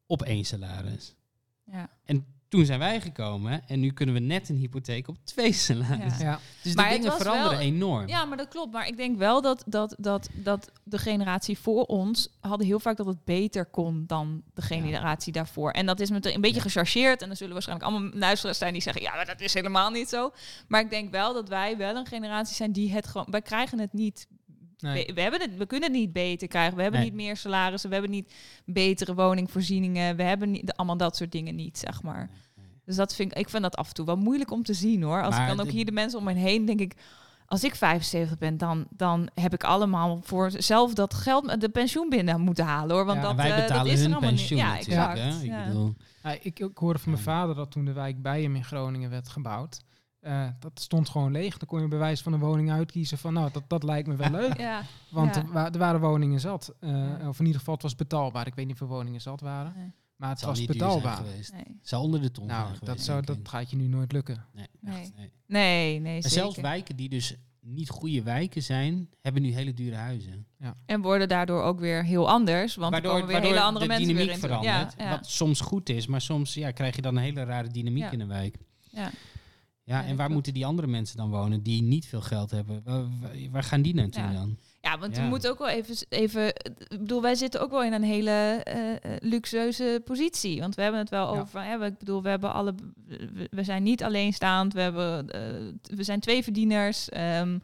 [0.06, 1.16] op één salaris.
[1.72, 1.90] ja.
[2.06, 6.26] En toen zijn wij gekomen en nu kunnen we net een hypotheek op twee salarissen.
[6.26, 6.40] Ja.
[6.62, 8.08] Dus Maar de dingen veranderen wel- enorm.
[8.08, 8.72] Ja, maar dat klopt.
[8.74, 12.98] Maar ik denk wel dat, dat, dat, dat de generatie voor ons hadden heel vaak
[12.98, 15.72] dat het beter kon dan de generatie daarvoor.
[15.72, 16.62] En dat is met een beetje Ja.
[16.62, 17.22] gechargeerd.
[17.22, 20.10] En er zullen waarschijnlijk allemaal luisteraars zijn die zeggen, ja, maar dat is helemaal niet
[20.10, 20.32] zo.
[20.68, 23.80] Maar ik denk wel dat wij wel een generatie zijn die het gewoon, wij krijgen
[23.80, 24.28] het niet.
[24.80, 25.06] Nee.
[25.06, 26.76] We, we hebben het, we kunnen het niet beter krijgen.
[26.76, 27.10] We hebben Nee.
[27.10, 27.90] niet meer salarissen.
[27.90, 28.34] We hebben niet
[28.66, 30.16] betere woningvoorzieningen.
[30.16, 32.30] We hebben niet, allemaal dat soort dingen niet, zeg maar.
[32.86, 35.04] Dus dat vind ik, ik vind dat af en toe wel moeilijk om te zien
[35.04, 35.22] hoor.
[35.24, 36.96] Als Maar ik dan ook hier de mensen om me heen denk ik,
[37.48, 42.10] als ik 75 ben, dan, dan heb ik allemaal voor zelf dat geld, de pensioen
[42.10, 43.06] binnen moeten halen hoor.
[43.06, 44.68] Want Ja, dat, wij eh, dat betalen is er hun allemaal pensioen niet.
[44.68, 45.44] Ja, exact.
[45.44, 45.66] Ik Ja.
[45.68, 45.94] bedoel,
[46.24, 49.10] Ja, ik, ik hoorde van mijn vader dat toen de wijk bij hem in Groningen
[49.10, 49.82] werd gebouwd.
[50.20, 51.58] eh, dat stond gewoon leeg.
[51.58, 54.16] Dan kon je bij wijze van een woning uitkiezen van nou, dat, dat lijkt me
[54.16, 54.58] wel leuk.
[54.58, 55.42] Ja, Want Ja.
[55.42, 56.74] er, wa- er waren woningen zat.
[56.80, 57.28] Eh, Ja.
[57.28, 58.48] Of in ieder geval, het was betaalbaar.
[58.48, 59.74] Ik weet niet hoeveel woningen zat waren.
[59.76, 59.92] Nee.
[60.16, 61.18] Maar het was niet duur zijn betaalbaar.
[61.26, 61.52] geweest.
[61.54, 64.46] nee, Zou onder de ton Nou, dat, zou, dat gaat je nu nooit lukken.
[64.54, 65.02] Nee, Nee.
[65.02, 65.32] echt, nee.
[65.48, 66.38] nee, nee En zeker.
[66.38, 70.48] zelfs wijken die dus niet goede wijken zijn, hebben nu hele dure huizen.
[70.86, 74.08] En worden daardoor ook weer heel anders, want er komen weer hele andere de mensen
[74.08, 74.42] weer dynamiek in.
[74.42, 74.94] te- verandert.
[74.98, 77.68] Ja, ja, Wat soms goed is, maar soms ja, krijg je dan een hele rare
[77.68, 78.12] dynamiek Ja.
[78.12, 78.58] in een wijk.
[78.92, 79.02] ja.
[79.02, 79.12] Ja,
[80.02, 82.84] Ja, en waar moeten die andere mensen dan wonen die niet veel geld hebben?
[83.52, 84.32] Waar, gaan die naartoe Ja.
[84.34, 84.58] dan?
[84.86, 85.22] Ja, want Ja.
[85.24, 86.48] we moeten ook wel even, even...
[86.48, 88.30] Ik bedoel, wij zitten ook wel in een hele
[88.64, 90.60] eh, eh, luxueuze positie.
[90.60, 91.40] Want we hebben het wel Ja.
[91.42, 91.64] over...
[91.64, 92.76] Hè, ik bedoel, we hebben alle...
[93.08, 94.74] We, we zijn niet alleenstaand.
[94.74, 95.42] We, hebben, eh,
[95.96, 97.10] we zijn twee verdieners.
[97.10, 97.60] ehm,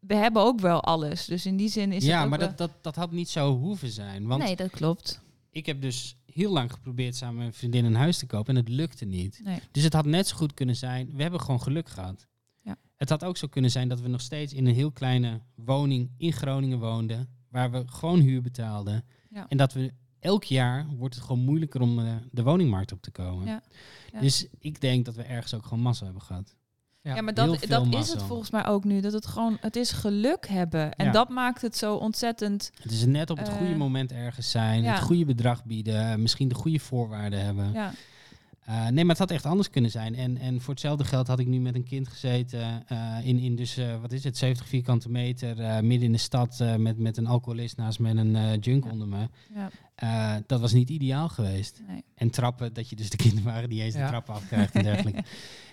[0.00, 1.24] we hebben ook wel alles.
[1.24, 3.88] Dus in die zin is het ja, maar dat, dat, dat had niet zo hoeven
[3.90, 4.26] zijn.
[4.26, 5.20] Want Nee, dat klopt.
[5.50, 8.60] ik heb dus heel lang geprobeerd samen met mijn vriendin een huis te kopen en
[8.60, 9.40] het lukte niet.
[9.44, 9.58] Nee.
[9.70, 12.26] Dus het had net zo goed kunnen zijn, we hebben gewoon geluk gehad.
[12.96, 16.10] Het had ook zo kunnen zijn dat we nog steeds in een heel kleine woning
[16.16, 19.04] in Groningen woonden, waar we gewoon huur betaalden.
[19.30, 19.46] Ja.
[19.48, 23.10] En dat we elk jaar wordt het gewoon moeilijker om eh, de woningmarkt op te
[23.10, 23.46] komen.
[23.46, 23.62] Ja.
[24.12, 24.20] Ja.
[24.20, 26.54] Dus ik denk dat we ergens ook gewoon massa hebben gehad.
[27.02, 29.00] Ja, maar dat, dat is het volgens mij ook nu.
[29.00, 29.56] Dat het gewoon...
[29.60, 30.92] Het is geluk hebben.
[30.94, 31.12] En Ja.
[31.12, 32.70] dat maakt het zo ontzettend...
[32.82, 34.92] Het is net op het Eh, goede moment ergens zijn, ja.
[34.94, 37.72] het goede bedrag bieden, eh, misschien de goede voorwaarden hebben.
[38.64, 40.14] Eh, nee, maar het had echt anders kunnen zijn.
[40.14, 43.56] En, en voor hetzelfde geld had ik nu met een kind gezeten eh, in, in
[43.56, 46.98] dus, eh, wat is het, 70 vierkante meter, eh, midden in de stad eh, met,
[46.98, 48.90] met een alcoholist naast me en een eh, junk Ja.
[48.90, 49.28] onder me.
[49.54, 51.82] ja, Eh, dat was niet ideaal geweest.
[51.86, 52.02] nee.
[52.14, 55.22] En trappen, dat je dus de kinderen waren die eens de trappen afkrijgt en dergelijke.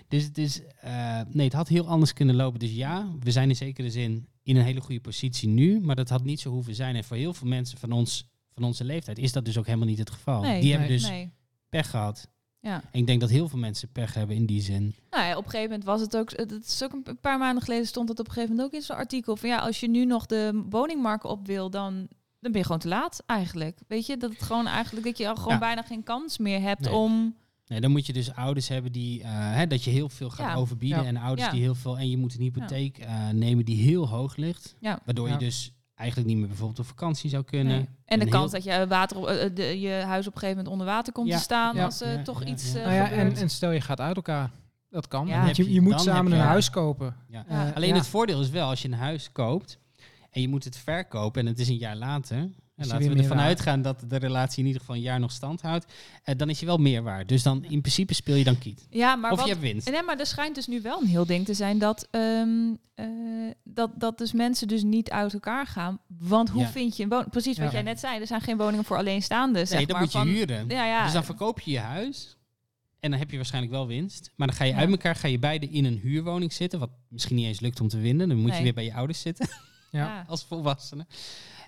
[0.08, 2.58] dus het is, eh, nee, het had heel anders kunnen lopen.
[2.60, 6.08] Dus ja, we zijn in zekere zin in een hele goede positie nu, maar dat
[6.08, 6.96] had niet zo hoeven zijn.
[6.96, 9.88] En voor heel veel mensen van, ons, van onze leeftijd is dat dus ook helemaal
[9.88, 10.42] niet het geval.
[10.42, 11.32] Nee, die hebben dus nee.
[11.68, 12.28] pech gehad.
[12.62, 12.82] Ja.
[12.90, 14.94] En ik denk dat heel veel mensen pech hebben in die zin.
[15.10, 16.30] Nou ja, op een gegeven moment was het ook...
[16.30, 18.86] Het is ook een paar maanden geleden stond het op een gegeven moment ook in
[18.86, 19.36] zo'n artikel.
[19.36, 21.94] Van ja, als je nu nog de woningmarkt op wil, dan,
[22.40, 23.78] dan ben je gewoon te laat eigenlijk.
[23.88, 25.06] Weet je, dat het gewoon eigenlijk...
[25.06, 25.58] Dat je al gewoon Ja.
[25.58, 26.94] bijna geen kans meer hebt Nee.
[26.94, 27.34] om...
[27.66, 30.52] Nee, dan moet je dus ouders hebben die, eh, hè, dat je heel veel gaat
[30.52, 30.54] Ja.
[30.54, 31.06] overbieden.
[31.06, 34.36] En ouders die heel veel, en je moet een hypotheek eh, nemen die heel hoog
[34.36, 34.74] ligt.
[34.80, 35.72] Waardoor je dus
[36.02, 37.76] eigenlijk niet meer bijvoorbeeld op vakantie zou kunnen.
[37.76, 37.88] Nee.
[38.04, 40.38] En de En kans heel- dat je, water op, eh, de, je huis op een
[40.40, 42.78] gegeven moment onder water komt Ja, te staan ja, als ja, toch ja, iets ja.
[42.78, 44.50] eh, Nou ja, en, en stel je gaat uit elkaar.
[44.90, 45.26] Dat kan.
[45.26, 47.16] Je, je- je moet samen een huis kopen.
[47.28, 47.44] Ja.
[47.48, 47.68] Ja.
[47.68, 47.94] Eh, Alleen ja.
[47.94, 49.78] het voordeel is wel, als je een huis koopt
[50.30, 52.48] en je moet het verkopen en het is een jaar later.
[52.76, 55.30] En Is laten we ervan uitgaan dat de relatie in ieder geval een jaar nog
[55.32, 55.86] stand houdt.
[56.22, 57.28] eh, dan is je wel meer waard.
[57.28, 58.86] Dus dan in principe speel je dan kiet.
[58.90, 59.90] ja, maar of wat, je hebt winst.
[59.90, 63.06] Nee, maar er schijnt dus nu wel een heel ding te zijn dat, ehm, eh,
[63.64, 65.98] dat, dat dus mensen dus niet uit elkaar gaan.
[66.18, 66.68] Want hoe Ja.
[66.68, 67.30] vind je een woning?
[67.30, 67.72] Precies wat Ja.
[67.72, 69.66] jij net zei, er zijn geen woningen voor alleenstaanden.
[69.66, 70.68] zeg Nee, dan maar, moet je van- huren.
[70.68, 71.04] Ja, ja.
[71.04, 72.36] Dus dan verkoop je je huis.
[73.00, 74.30] En dan heb je waarschijnlijk wel winst.
[74.36, 74.78] Maar dan ga je Ja.
[74.78, 76.78] uit elkaar, ga je beide in een huurwoning zitten.
[76.78, 78.28] Wat misschien niet eens lukt om te winnen.
[78.28, 78.56] Dan moet Nee.
[78.56, 79.48] je weer bij je ouders zitten
[79.90, 79.98] Ja.
[80.06, 80.24] Ja.
[80.28, 81.06] als volwassene.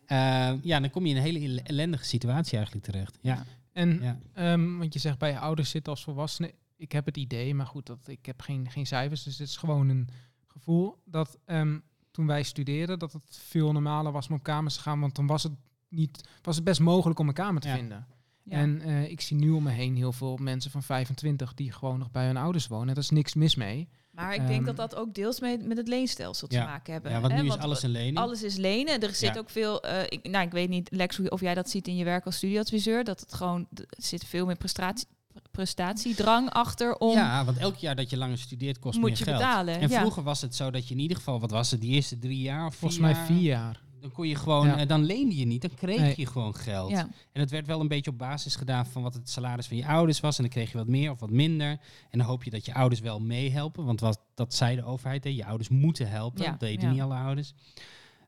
[0.07, 3.19] Eh, ja, dan kom je in een hele ellendige situatie eigenlijk terecht.
[3.21, 4.19] Ja, En ja.
[4.33, 6.55] Ehm, want je zegt bij je ouders zitten als volwassene.
[6.77, 9.23] Ik heb het idee, maar goed, dat, ik heb geen, geen cijfers.
[9.23, 10.09] Dus dit is gewoon een
[10.47, 11.79] gevoel dat ehm,
[12.11, 15.01] toen wij studeerden, dat het veel normaler was om op kamers te gaan.
[15.01, 15.53] Want dan was het,
[15.89, 17.75] niet, was het best mogelijk om een kamer te Ja.
[17.75, 18.07] vinden.
[18.45, 18.57] Ja.
[18.57, 21.99] En eh, ik zie nu om me heen heel veel mensen van 25 die gewoon
[21.99, 22.89] nog bij hun ouders wonen.
[22.89, 23.89] En daar is niks mis mee.
[24.11, 26.65] Maar ik denk Ehm, dat dat ook deels mee, met het leenstelsel te Ja.
[26.65, 27.11] maken hebben.
[27.11, 27.43] ja want hè?
[27.43, 28.17] nu is alles een lening.
[28.19, 29.01] Alles is lenen.
[29.01, 29.41] Er zit Ja.
[29.41, 29.83] ook veel.
[29.83, 32.25] eh, ik, nou, ik weet niet, Lex, hoe- of jij dat ziet in je werk
[32.27, 33.05] als studieadviseur.
[33.05, 33.67] Dat het gewoon.
[33.75, 35.07] Er zit veel meer prestatie,
[35.51, 37.13] prestatiedrang achter om.
[37.17, 39.37] Ja, want elk jaar dat je langer studeert kost Moet meer je geld.
[39.39, 39.99] betalen, En ja.
[40.01, 42.41] vroeger was het zo dat je in ieder geval, wat was het, die eerste drie
[42.41, 43.83] jaar of Volgens vier mij vier jaar.
[44.05, 44.79] Dan kon je gewoon, Ja.
[44.79, 46.15] eh, dan leende je niet, dan kreeg Nee.
[46.17, 46.91] je gewoon geld.
[46.91, 47.09] Ja.
[47.33, 49.87] En het werd wel een beetje op basis gedaan van wat het salaris van je
[49.87, 50.37] ouders was.
[50.37, 51.69] En dan kreeg je wat meer of wat minder.
[52.11, 53.85] En dan hoop je dat je ouders wel meehelpen.
[53.85, 56.43] Want wat, dat zei de overheid, hè, je ouders moeten helpen.
[56.43, 57.55] Ja, Dat deden niet alle ouders.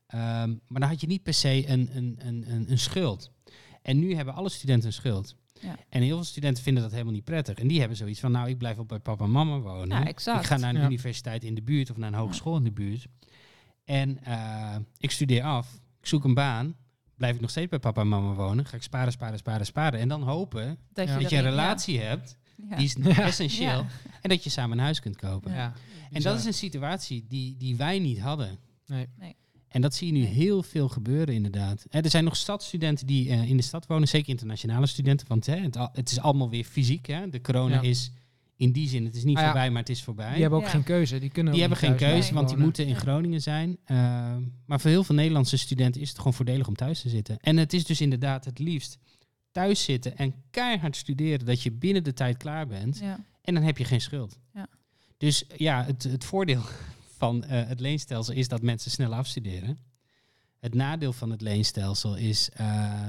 [0.07, 3.31] Ehm, maar dan had je niet per se een, een, een, een, een schuld.
[3.81, 5.35] En nu hebben alle studenten een schuld.
[5.61, 5.75] Ja.
[5.89, 7.57] En heel veel studenten vinden dat helemaal niet prettig.
[7.57, 9.99] En die hebben zoiets van, nou, ik blijf op bij papa en mama wonen.
[9.99, 10.07] Ja.
[10.07, 10.85] Ik ga naar een Ja.
[10.87, 13.07] universiteit in de buurt of naar een hogeschool in de buurt.
[13.87, 16.75] En eh, ik studeer af, ik zoek een baan.
[17.15, 18.65] Blijf ik nog steeds bij papa en mama wonen.
[18.65, 19.99] Ga ik sparen, sparen, sparen, sparen.
[19.99, 21.13] En dan hopen Dat, Ja.
[21.15, 22.37] je, dat je een relatie hebt.
[22.69, 22.75] Ja.
[22.75, 23.23] Die is Ja.
[23.31, 23.67] essentieel.
[23.69, 23.85] Ja.
[24.21, 25.53] En dat je samen een huis kunt kopen.
[25.53, 25.73] Ja.
[26.11, 28.57] En dat is een situatie die, die wij niet hadden.
[28.85, 29.07] Nee.
[29.19, 29.35] Nee.
[29.67, 30.29] En dat zie je nu Nee.
[30.33, 31.85] heel veel gebeuren inderdaad.
[31.89, 35.27] Er zijn nog stadstudenten die eh, in de stad wonen, zeker internationale studenten.
[35.27, 37.05] Want hè, het, al- het is allemaal weer fysiek.
[37.05, 37.29] Hè.
[37.29, 37.81] De corona Ja.
[37.81, 38.11] is
[38.57, 39.47] in die zin, het is niet Ah ja.
[39.49, 40.31] voorbij, maar het is voorbij.
[40.31, 40.71] Die hebben ook Ja.
[40.71, 41.19] geen keuze.
[41.19, 42.95] Die kunnen Die hebben geen keuze, want die moeten in.
[42.95, 43.77] Groningen zijn.
[43.85, 47.37] Ehm, maar voor heel veel Nederlandse studenten is het gewoon voordelig om thuis te zitten.
[47.39, 48.97] En het is dus inderdaad het liefst
[49.51, 52.99] thuis zitten en keihard studeren, dat je binnen de tijd klaar bent.
[52.99, 53.19] Ja.
[53.41, 54.39] En dan heb je geen schuld.
[54.53, 54.67] Ja.
[55.17, 56.61] Dus ja, het, het voordeel
[57.17, 59.77] van eh, het leenstelsel is dat mensen snel afstuderen.
[60.59, 63.07] Het nadeel van het leenstelsel is eh,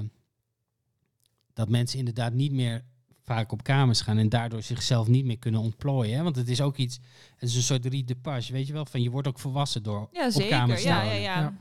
[1.52, 2.84] dat mensen inderdaad niet meer
[3.28, 6.16] vaak op kamers gaan en daardoor zichzelf niet meer kunnen ontplooien.
[6.16, 6.22] Hè?
[6.22, 6.98] Want het is ook iets,
[7.36, 9.82] het is een soort rite de pas, weet je wel, van je wordt ook volwassen
[9.82, 10.48] door Ja, op zeker.
[10.48, 11.20] kamers te Ja, ja, wonen.
[11.20, 11.40] ja.
[11.40, 11.60] Ja.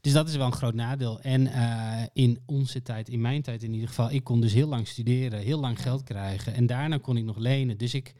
[0.00, 1.20] Dus dat is wel een groot nadeel.
[1.20, 4.68] En eh, in onze tijd, in mijn tijd in ieder geval, ik kon dus heel
[4.68, 6.54] lang studeren, heel lang geld krijgen.
[6.54, 7.78] En daarna kon ik nog lenen.
[7.78, 8.14] Dus ik,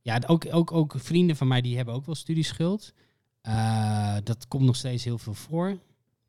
[0.00, 2.92] ja, ook, ook, ook vrienden van mij die hebben ook wel studieschuld.
[3.40, 5.78] Eh, dat komt nog steeds heel veel voor.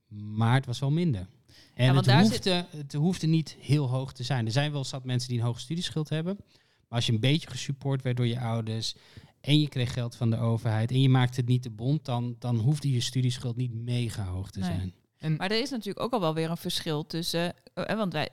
[0.07, 1.27] Maar het was wel minder.
[1.73, 4.45] En want het, daar hoefde, het hoefde niet heel hoog te zijn.
[4.45, 6.35] Er zijn wel zat mensen die een hoge studieschuld hebben.
[6.87, 8.95] Maar als je een beetje gesupport werd door je ouders
[9.41, 12.35] en je kreeg geld van de overheid en je maakte het niet te bond, dan,
[12.39, 14.69] dan hoefde je studieschuld niet mega hoog te Nee.
[14.69, 14.93] zijn.
[15.17, 17.53] En Maar er is natuurlijk ook al wel weer een verschil tussen.
[17.73, 18.29] eh, eh, want wij.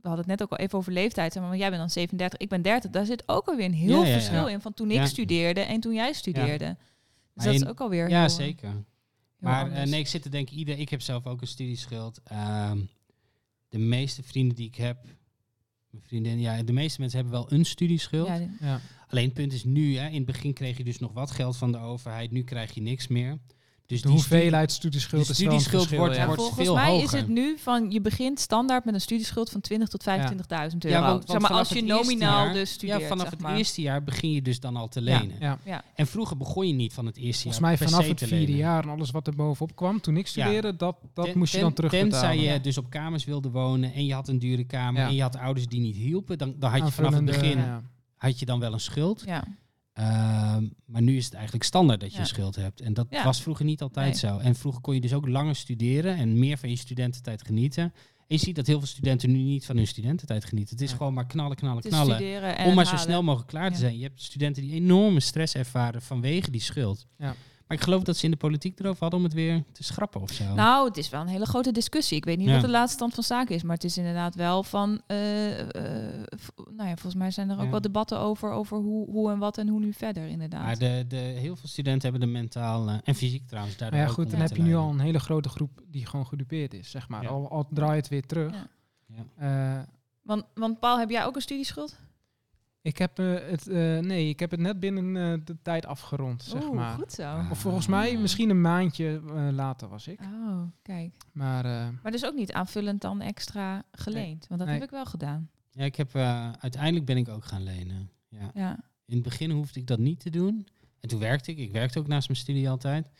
[0.00, 1.34] We hadden het net ook al even over leeftijd.
[1.34, 2.90] Maar jij bent dan 37, ik ben 30.
[2.90, 4.12] Daar zit ook alweer een heel Ja, ja, ja.
[4.12, 5.06] verschil in van toen ik Ja.
[5.06, 6.64] studeerde en toen jij studeerde.
[6.66, 6.76] Dus
[7.34, 8.84] Maar dat is ook alweer Ja, heel, zeker.
[9.38, 12.20] Maar eh, nee, ik zit te denken, ieder, ik heb zelf ook een studieschuld.
[12.24, 12.78] Ehm,
[13.68, 15.04] de meeste vrienden die ik heb,
[15.90, 18.26] mijn vriendin, ja, de meeste mensen hebben wel een studieschuld.
[18.26, 18.80] Ja, die- ja.
[19.08, 21.56] Alleen het punt is nu, hè, in het begin kreeg je dus nog wat geld
[21.56, 23.38] van de overheid, nu krijg je niks meer.
[23.88, 26.26] Dus de die hoeveelheid studieschuld de een studieschuld wordt- ja.
[26.26, 29.60] Wordt volgens veel mij is het nu van je begint standaard met een studieschuld van
[29.60, 30.96] 20 tot 25.000 euro.
[30.96, 33.00] Ja, want- want zeg maar als je nominaal jaar- dus studeert.
[33.00, 35.36] ja, vanaf zeg het eerste jaar begin je dus dan al te lenen.
[35.40, 35.58] ja.
[35.64, 38.22] Ja, En vroeger begon je niet van het eerste Volgens jaar mij per vanaf het
[38.28, 41.52] vierde jaar en alles wat er bovenop kwam toen ik studeerde, dat, dat Ten- moest
[41.54, 42.10] je dan terugbetalen.
[42.36, 45.08] Tenzij je dus op kamers wilde wonen en je had een dure kamer Ja.
[45.08, 47.58] en je had ouders die niet hielpen, dan, dan had je vanaf het begin
[48.16, 49.22] had je dan wel een schuld.
[49.26, 49.44] ja.
[49.98, 52.20] Ehm, maar nu is het eigenlijk standaard dat je Ja.
[52.22, 52.80] een schuld hebt.
[52.80, 53.24] En dat Ja.
[53.24, 54.14] was vroeger niet altijd Nee.
[54.32, 54.38] zo.
[54.38, 57.82] En vroeger kon je dus ook langer studeren en meer van je studententijd genieten.
[57.82, 60.74] En je ziet dat heel veel studenten nu niet van hun studententijd genieten.
[60.74, 60.96] Het is Ja.
[60.96, 62.14] gewoon maar knallen, knallen, knallen.
[62.66, 62.98] Om maar zo halen.
[62.98, 63.80] snel mogelijk klaar te Ja.
[63.80, 63.96] zijn.
[63.96, 67.06] Je hebt studenten die enorme stress ervaren vanwege die schuld.
[67.18, 67.34] Ja.
[67.68, 70.20] Maar ik geloof dat ze in de politiek erover hadden om het weer te schrappen
[70.20, 70.54] of zo.
[70.54, 72.16] Nou, het is wel een hele grote discussie.
[72.16, 72.52] Ik weet niet Ja.
[72.52, 75.66] wat de laatste stand van zaken is, maar het is inderdaad wel van, eh, eh,
[76.70, 77.70] nou ja, volgens mij zijn er ook Ja.
[77.70, 80.64] wel debatten over, over hoe, hoe en wat en hoe nu verder, inderdaad.
[80.64, 84.06] Maar de, de, heel veel studenten hebben de mentaal eh, en fysiek trouwens daardoor Maar
[84.06, 86.74] ja, ook goed, dan heb je nu al een hele grote groep die gewoon gedupeerd
[86.74, 87.22] is, zeg maar.
[87.22, 87.28] Ja.
[87.28, 88.52] Al, al draai je het weer terug.
[88.54, 88.66] Ja.
[89.36, 89.76] Ja.
[89.78, 89.82] Eh,
[90.22, 91.98] Want, want Paul, heb jij ook een studieschuld?
[92.82, 96.42] Ik heb eh, het, eh, nee, ik heb het net binnen eh, de tijd afgerond,
[96.42, 96.94] zeg Oeh, maar.
[96.94, 97.22] goed zo.
[97.22, 97.50] Ah.
[97.50, 99.20] Of volgens mij misschien een maandje
[99.52, 100.20] later was ik.
[100.20, 101.14] Oh, kijk.
[101.32, 104.46] Maar eh, Maar dus ook niet aanvullend dan extra geleend.
[104.46, 104.78] Want dat Nee.
[104.78, 105.50] heb ik wel gedaan.
[105.70, 108.10] Ja, ik heb, eh, uiteindelijk ben ik ook gaan lenen.
[108.28, 108.50] Ja.
[108.54, 108.78] Ja.
[109.06, 110.66] In het begin hoefde ik dat niet te doen.
[111.00, 111.58] En toen werkte ik.
[111.58, 113.10] Ik werkte ook naast mijn studie altijd.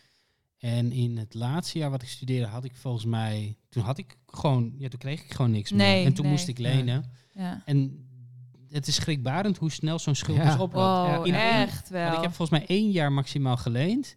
[0.59, 3.57] En in het laatste jaar wat ik studeerde had ik volgens mij...
[3.69, 4.75] Toen had ik gewoon...
[4.79, 6.07] Ja, toen kreeg ik gewoon niks Nee, meer.
[6.07, 6.33] En toen nee.
[6.35, 7.05] moest ik lenen.
[7.35, 7.63] ja.
[7.65, 8.08] En
[8.71, 10.45] het is schrikbarend hoe snel zo'n schuld Ja.
[10.45, 11.17] dus oploopt.
[11.17, 12.13] Wow, één- echt wel.
[12.17, 14.17] Ik heb volgens mij één jaar maximaal geleend.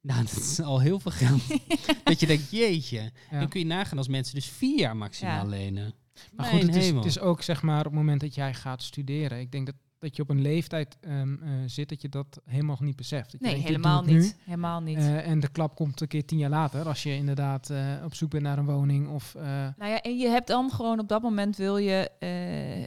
[0.00, 1.40] Nou, dat is al heel veel geld.
[2.04, 3.10] dat je denkt, jeetje.
[3.30, 3.38] ja.
[3.38, 5.50] Dan kun je nagaan als mensen dus vier jaar maximaal Ja.
[5.50, 5.94] lenen.
[6.32, 8.54] Maar Mijn goed, het is, het is ook zeg maar op het moment dat jij
[8.54, 9.40] gaat studeren.
[9.40, 9.74] Ik denk dat,
[10.04, 13.32] dat je op een leeftijd ehm, eh, zit dat je dat helemaal niet beseft.
[13.32, 14.36] Dat nee, denkt, helemaal niet.
[14.44, 14.96] Helemaal niet.
[14.96, 16.88] Eh, en de klap komt een keer tien jaar later.
[16.88, 19.08] Als je inderdaad eh, op zoek bent naar een woning.
[19.08, 19.42] Of, eh,
[19.78, 22.10] Nou ja, en je hebt dan gewoon op dat moment wil je.
[22.18, 22.80] eh,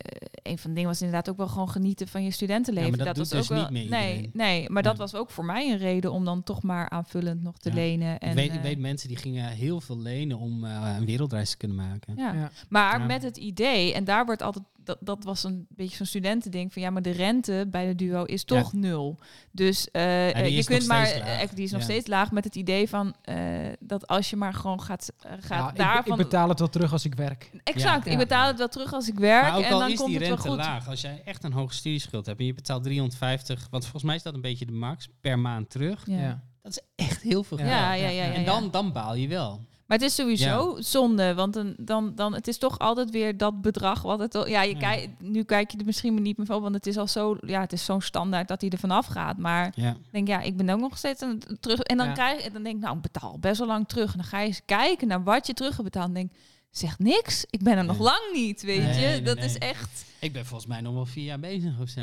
[0.43, 2.89] een van de dingen was inderdaad ook wel gewoon genieten van je studentenleven.
[2.89, 5.15] Ja, maar dat doet was dus ook wel, niet meer Nee, nee, maar dat was
[5.15, 7.75] ook voor mij een reden om dan toch maar aanvullend nog te Ja.
[7.75, 8.19] lenen.
[8.19, 11.49] En, ik, weet, ik weet mensen die gingen heel veel lenen om eh, een wereldreis
[11.49, 12.13] te kunnen maken.
[12.15, 12.33] ja.
[12.33, 12.51] ja.
[12.69, 13.05] Maar Ja.
[13.05, 16.81] met het idee, en daar wordt altijd, dat, dat was een beetje zo'n studentending van
[16.81, 18.61] ja, maar de rente bij de duo is Ja.
[18.61, 19.19] toch nul.
[19.51, 21.41] Dus eh, die eh, je is nog kunt maar, laag.
[21.41, 21.85] eh, die is nog Ja.
[21.87, 23.37] steeds laag met het idee van eh,
[23.79, 26.11] dat als je maar gewoon gaat, gaat Ja, ik, daarvan.
[26.19, 27.51] ik betaal het wel terug als ik werk.
[27.63, 28.11] exact, Ja.
[28.11, 30.09] ik betaal het wel terug als ik werk Maar ook en al dan is komt
[30.09, 30.57] die het wel rente goed.
[30.59, 34.15] laag, als jij echt een hoge studieschuld hebt en je betaalt 350, want volgens mij
[34.15, 36.03] is dat een beetje de max, per maand terug.
[36.05, 36.43] Ja.
[36.61, 37.79] Dat is echt heel veel Ja, geld.
[37.79, 39.61] Ja, ja, ja, ja, en dan, dan baal je wel.
[39.87, 43.61] Maar het is sowieso zonde, want een, dan, dan, het is toch altijd weer dat
[43.61, 44.35] bedrag wat het...
[44.35, 44.79] al- Ja, je Ja.
[44.79, 47.37] Kijk, nu kijk je er misschien niet meer van, want het is al zo...
[47.41, 49.37] Ja, het is zo'n standaard dat hij er vanaf gaat.
[49.37, 49.97] Maar Ja.
[50.11, 51.79] denk, ja, ik ben ook nog steeds het terug...
[51.79, 54.11] En dan, krijg, en dan denk ik, nou, betaal best wel lang terug.
[54.11, 56.07] En dan ga je eens kijken naar wat je terug hebt betaald.
[56.07, 56.31] En denk
[56.71, 57.45] zegt niks.
[57.49, 59.05] Ik ben er nog lang niet, weet Nee, je.
[59.07, 60.05] nee, dat is echt...
[60.19, 62.01] Ik ben volgens mij nog wel vier jaar bezig of zo.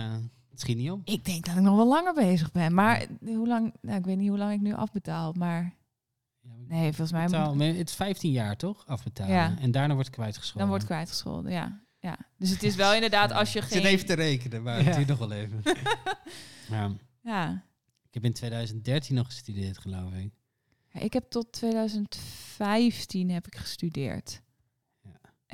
[0.50, 1.00] Het schiet niet op.
[1.04, 2.74] Ik denk dat ik nog wel langer bezig ben.
[2.74, 3.72] Maar hoe lang...
[3.80, 5.74] Nou, ik weet niet hoe lang ik nu afbetaal, maar...
[6.68, 7.24] Nee, volgens mij...
[7.24, 8.86] betaal- moet- het is 15 jaar toch?
[8.86, 9.34] Afbetalen.
[9.34, 9.54] Ja.
[9.60, 10.60] En daarna wordt het kwijtgescholden.
[10.60, 11.80] dan wordt kwijtgescholden, ja.
[11.98, 12.18] ja.
[12.38, 13.82] Dus het is wel inderdaad als je Ik geen...
[13.82, 14.84] zit even te rekenen, maar Ja.
[14.84, 15.62] het duurt nog wel even.
[16.70, 16.92] ja.
[17.22, 17.64] Ja.
[18.08, 20.32] Ik heb in 2013 nog gestudeerd, geloof ik.
[20.88, 24.42] Ja, Ik heb tot 2015 heb ik gestudeerd.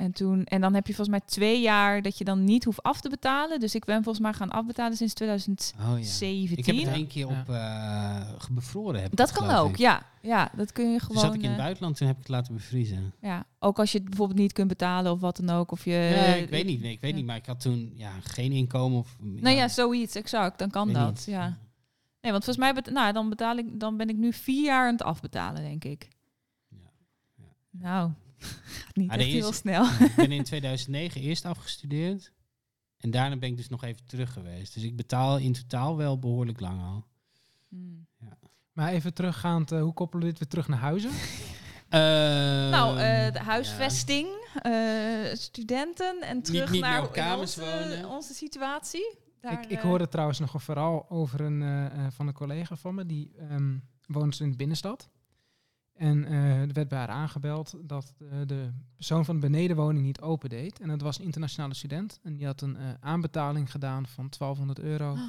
[0.01, 2.83] En, toen, en dan heb je volgens mij twee jaar dat je dan niet hoeft
[2.83, 3.59] af te betalen.
[3.59, 5.79] Dus ik ben volgens mij gaan afbetalen sinds 2017.
[5.79, 5.99] Oh
[6.49, 6.57] ja.
[6.57, 7.39] Ik heb het één keer Ja.
[7.41, 9.01] op eh bevroren.
[9.01, 9.77] Heb Dat het, kan ook, ik.
[9.77, 10.05] ja.
[10.21, 11.21] Ja, dat kun je gewoon...
[11.21, 13.13] zat ik in het eh, buitenland, toen heb ik het laten bevriezen.
[13.21, 15.71] ja, ook als je het bijvoorbeeld niet kunt betalen of wat dan ook.
[15.71, 16.81] Of je, nee, ik weet niet.
[16.81, 17.17] Nee, ik weet ja.
[17.17, 17.25] niet.
[17.25, 18.99] Maar ik had toen ja, geen inkomen.
[18.99, 20.59] Of, Nou ja, zoiets, exact.
[20.59, 21.25] Dan kan weet dat, niet.
[21.25, 21.57] ja.
[22.21, 24.85] Nee, want volgens mij bet- nou, dan, betaal ik, dan ben ik nu vier jaar
[24.87, 26.07] aan het afbetalen, denk ik.
[26.67, 26.77] Ja.
[27.35, 27.43] Ja.
[27.71, 28.11] Nou,
[28.93, 29.85] niet Ah, echt heel snel.
[30.09, 32.31] ik ben in 2009 eerst afgestudeerd.
[32.97, 34.73] En daarna ben ik dus nog even terug geweest.
[34.73, 37.05] Dus ik betaal in totaal wel behoorlijk lang al.
[37.69, 38.07] Hmm.
[38.71, 41.11] Maar even teruggaand, eh, hoe koppelen we dit weer terug naar huizen?
[42.69, 44.27] Nou, eh, de huisvesting,
[44.61, 44.71] eh,
[45.33, 48.09] studenten en terug niet naar kamers onze, wonen.
[48.09, 49.19] onze situatie.
[49.41, 52.33] Daar, ik, ik eh, hoorde trouwens nog een verhaal over een, eh, eh, van een
[52.33, 53.05] collega van me.
[53.05, 55.09] Die ehm woont in de binnenstad.
[56.01, 60.21] En eh, er werd bij haar aangebeld dat eh, de persoon van de benedenwoning niet
[60.21, 60.79] open deed.
[60.79, 62.19] En dat was een internationale student.
[62.23, 65.11] En die had een eh, aanbetaling gedaan van 1200 euro.
[65.11, 65.19] Oh,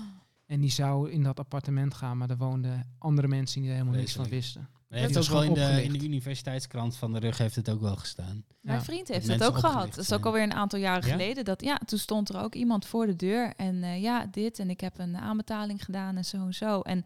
[0.47, 3.99] En die zou in dat appartement gaan, maar er woonden andere mensen die er helemaal
[3.99, 4.69] niks van wisten.
[4.89, 7.39] Hij heeft Dat ook is wel in gewoon de, in de universiteitskrant van de rug
[7.39, 8.45] heeft het ook wel gestaan.
[8.61, 9.95] Mijn vriend heeft Dat dat ook gehad.
[9.95, 11.13] Dat is ook alweer een aantal jaren Ja?
[11.13, 11.45] geleden.
[11.45, 13.53] Dat, ja, toen stond er ook iemand voor de deur.
[13.57, 14.59] En eh, ja, dit.
[14.59, 16.81] En ik heb een aanbetaling gedaan en zo en zo.
[16.81, 17.05] En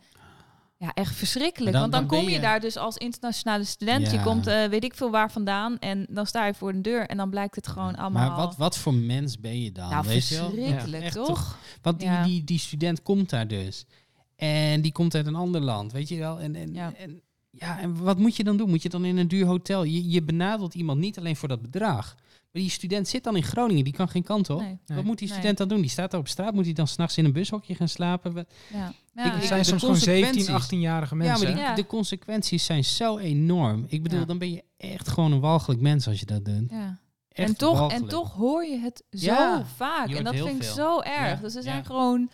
[0.79, 1.73] ja, echt verschrikkelijk.
[1.73, 4.11] Dan- Want dan, kom je, je- daar dus als internationale student.
[4.11, 4.23] Je Ja.
[4.23, 5.79] komt eh, weet ik veel waar vandaan.
[5.79, 7.07] En dan sta je voor de deur.
[7.07, 8.29] En dan blijkt het gewoon allemaal...
[8.29, 9.91] Maar wat, wat voor mens ben je dan?
[9.91, 10.51] nou, weet je wel?
[10.51, 11.59] verschrikkelijk, Echt toch?
[11.83, 12.25] Want die, Ja.
[12.25, 13.85] die, die student komt daar dus.
[14.37, 16.41] En die komt uit een ander land, weet je wel.
[16.41, 16.93] En, en, Ja.
[16.97, 18.69] en, ja, en wat moet je dan doen?
[18.69, 19.85] Moet je dan in een duur hotel?
[19.85, 22.15] Je, je benadelt iemand niet alleen voor dat bedrag.
[22.57, 24.61] Maar die student zit dan in Groningen, die kan geen kant op.
[24.61, 24.79] Nee.
[24.87, 25.37] Wat moet die Nee.
[25.37, 25.81] student dan doen?
[25.81, 26.55] Die staat daar op straat.
[26.55, 28.35] Moet hij dan s'nachts in een bushokje gaan slapen?
[28.35, 28.41] Ja.
[28.41, 28.47] Ik-
[29.15, 30.65] Ja, Het ik- zijn soms gewoon 17, consequenties.
[30.65, 31.45] 18-jarige Ja, mensen.
[31.47, 31.75] maar die, Ja.
[31.75, 33.85] de consequenties zijn zo enorm.
[33.89, 34.25] Ik bedoel, Ja.
[34.25, 36.71] dan ben je echt gewoon een walgelijk mens als je dat doet.
[36.71, 36.99] ja.
[37.29, 40.09] Echt En toch, en toch hoor je het zo Ja, vaak.
[40.09, 41.17] En dat vind ik zo erg.
[41.19, 41.83] Ja, Dus er zijn ja.
[41.83, 42.31] gewoon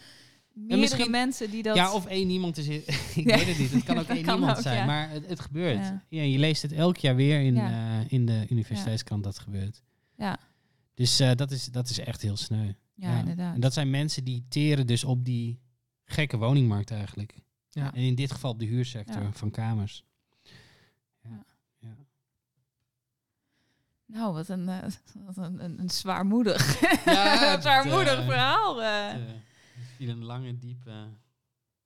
[0.52, 1.76] meerdere misschien- mensen die dat...
[1.76, 2.66] Ja, of één iemand is.
[2.68, 2.82] ik
[3.14, 3.36] Ja.
[3.36, 3.70] weet het niet.
[3.72, 4.76] Het kan ook één kan iemand ook, zijn.
[4.76, 4.84] ja.
[4.84, 5.78] Maar het, het gebeurt.
[5.78, 6.02] Ja.
[6.08, 6.22] Ja.
[6.22, 7.68] je leest het elk jaar weer in, Ja.
[8.00, 9.82] eh, in de universiteitskrant dat gebeurt.
[10.16, 10.38] Ja.
[10.94, 12.72] Dus eh, dat, is, dat is echt heel sneu.
[12.94, 13.54] Ja, inderdaad.
[13.54, 15.60] En dat zijn mensen die teren dus op die
[16.04, 17.34] gekke woningmarkt eigenlijk.
[17.70, 17.94] Ja.
[17.94, 19.32] En in dit geval op de huursector Ja.
[19.32, 20.04] van kamers.
[24.06, 24.78] Nou, wat een, eh,
[25.26, 28.82] wat een, een, een zwaarmoedig, Ja, een zwaarmoedig het, eh, verhaal.
[28.82, 29.20] Het,
[29.96, 30.90] viel een lange, diepe...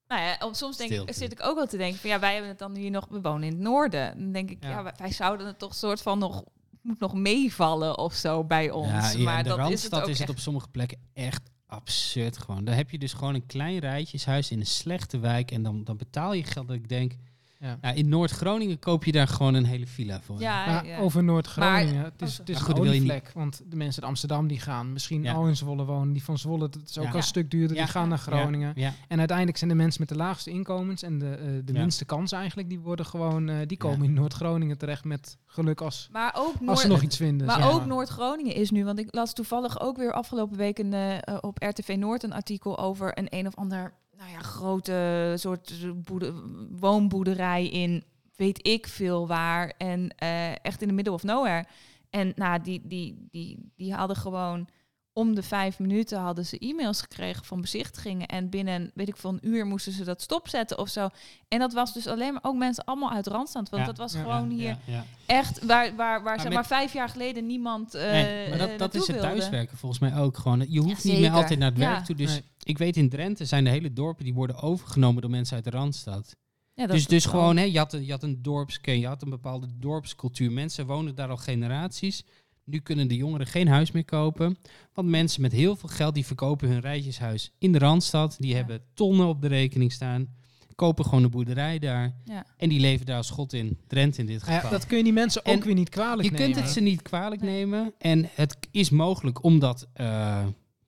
[0.09, 2.33] Nou ja, om- soms denk ik, zit ik ook wel te denken van ja, wij
[2.33, 4.19] hebben het dan hier nog, we wonen in het noorden.
[4.19, 4.83] Dan denk ik, ja, Ja.
[4.83, 6.45] wij, wij zouden het toch soort van nog,
[6.87, 8.89] moet nog meevallen of zo bij ons.
[8.89, 10.99] Ja, ja, maar in de dat is het Randstad ook is het op sommige plekken
[11.13, 12.65] echt absurd gewoon.
[12.65, 15.97] Dan heb je dus gewoon een klein rijtjeshuis in een slechte wijk en dan, dan
[15.97, 17.17] betaal je geld dat ik denk...
[17.61, 17.79] Ja.
[17.83, 20.41] Ja, in Noord-Groningen koop je daar gewoon een hele villa voor.
[20.41, 20.99] Ja, Maar ja.
[20.99, 23.31] over Noord-Groningen, het is, het is een olievlek.
[23.35, 25.33] Want de mensen uit Amsterdam die gaan misschien Ja.
[25.33, 26.13] al in Zwolle wonen.
[26.13, 27.11] Die van Zwolle, dat is ook Ja.
[27.11, 27.83] al een stuk duurder, Ja.
[27.83, 28.73] die gaan naar Groningen.
[28.75, 31.81] Ja, En uiteindelijk zijn de mensen met de laagste inkomens en de, eh, de Ja.
[31.81, 34.05] minste kans eigenlijk, die worden gewoon, eh, die komen Ja.
[34.05, 37.47] in Noord-Groningen terecht met geluk als, Maar ook als ze nog iets vinden.
[37.47, 40.93] maar zeg ook Noord-Groningen is nu, want ik las toevallig ook weer afgelopen week een,
[40.93, 45.73] eh, op RTV Noord een artikel over een een of ander nou ja, grote soort
[46.05, 46.35] boede-
[46.71, 48.05] woonboerderij in
[48.37, 51.65] weet ik veel waar en eh, echt in de middle of nowhere.
[52.11, 54.69] En nou, die, die, die, die hadden gewoon
[55.13, 58.27] om de vijf minuten hadden ze e-mails gekregen van bezichtigingen.
[58.27, 61.09] En binnen, weet ik veel, een uur moesten ze dat stopzetten of zo.
[61.49, 63.69] En dat was dus alleen maar ook mensen allemaal uit Randstand.
[63.69, 63.89] Want Ja.
[63.89, 64.21] dat was Ja.
[64.21, 65.05] gewoon ja, hier ja, ja.
[65.27, 68.69] echt waar, waar, waar zeg met- maar vijf jaar geleden niemand eh Nee, maar dat,
[68.69, 69.23] eh, dat is het wilde.
[69.23, 70.65] thuiswerken volgens mij ook gewoon.
[70.69, 72.15] Je hoeft Ja, niet meer altijd naar het werk toe.
[72.17, 72.43] Dus Nee.
[72.67, 75.71] Ik weet in Drenthe zijn de hele dorpen die worden overgenomen door mensen uit de
[75.71, 76.37] Randstad.
[76.75, 79.23] Ja, dat dus dus gewoon, hè, je, had een, je had een dorpskern, je had
[79.23, 80.53] een bepaalde dorpscultuur.
[80.53, 82.25] Mensen woonden daar al generaties.
[82.65, 84.57] Nu kunnen de jongeren geen huis meer kopen.
[84.93, 88.37] Want mensen met heel veel geld, die verkopen hun rijtjeshuis in de Randstad.
[88.39, 88.57] Die Ja.
[88.57, 90.35] hebben tonnen op de rekening staan.
[90.75, 92.15] Kopen gewoon een boerderij daar.
[92.25, 92.47] Ja.
[92.57, 93.79] En die leven daar als god in.
[93.87, 94.71] Drenthe in dit Ja, geval.
[94.71, 96.53] dat kun je die mensen ook En weer niet kwalijk Je nemen.
[96.53, 97.51] kunt het ze niet kwalijk Nee.
[97.55, 97.95] nemen.
[97.99, 100.47] En het is mogelijk omdat eh,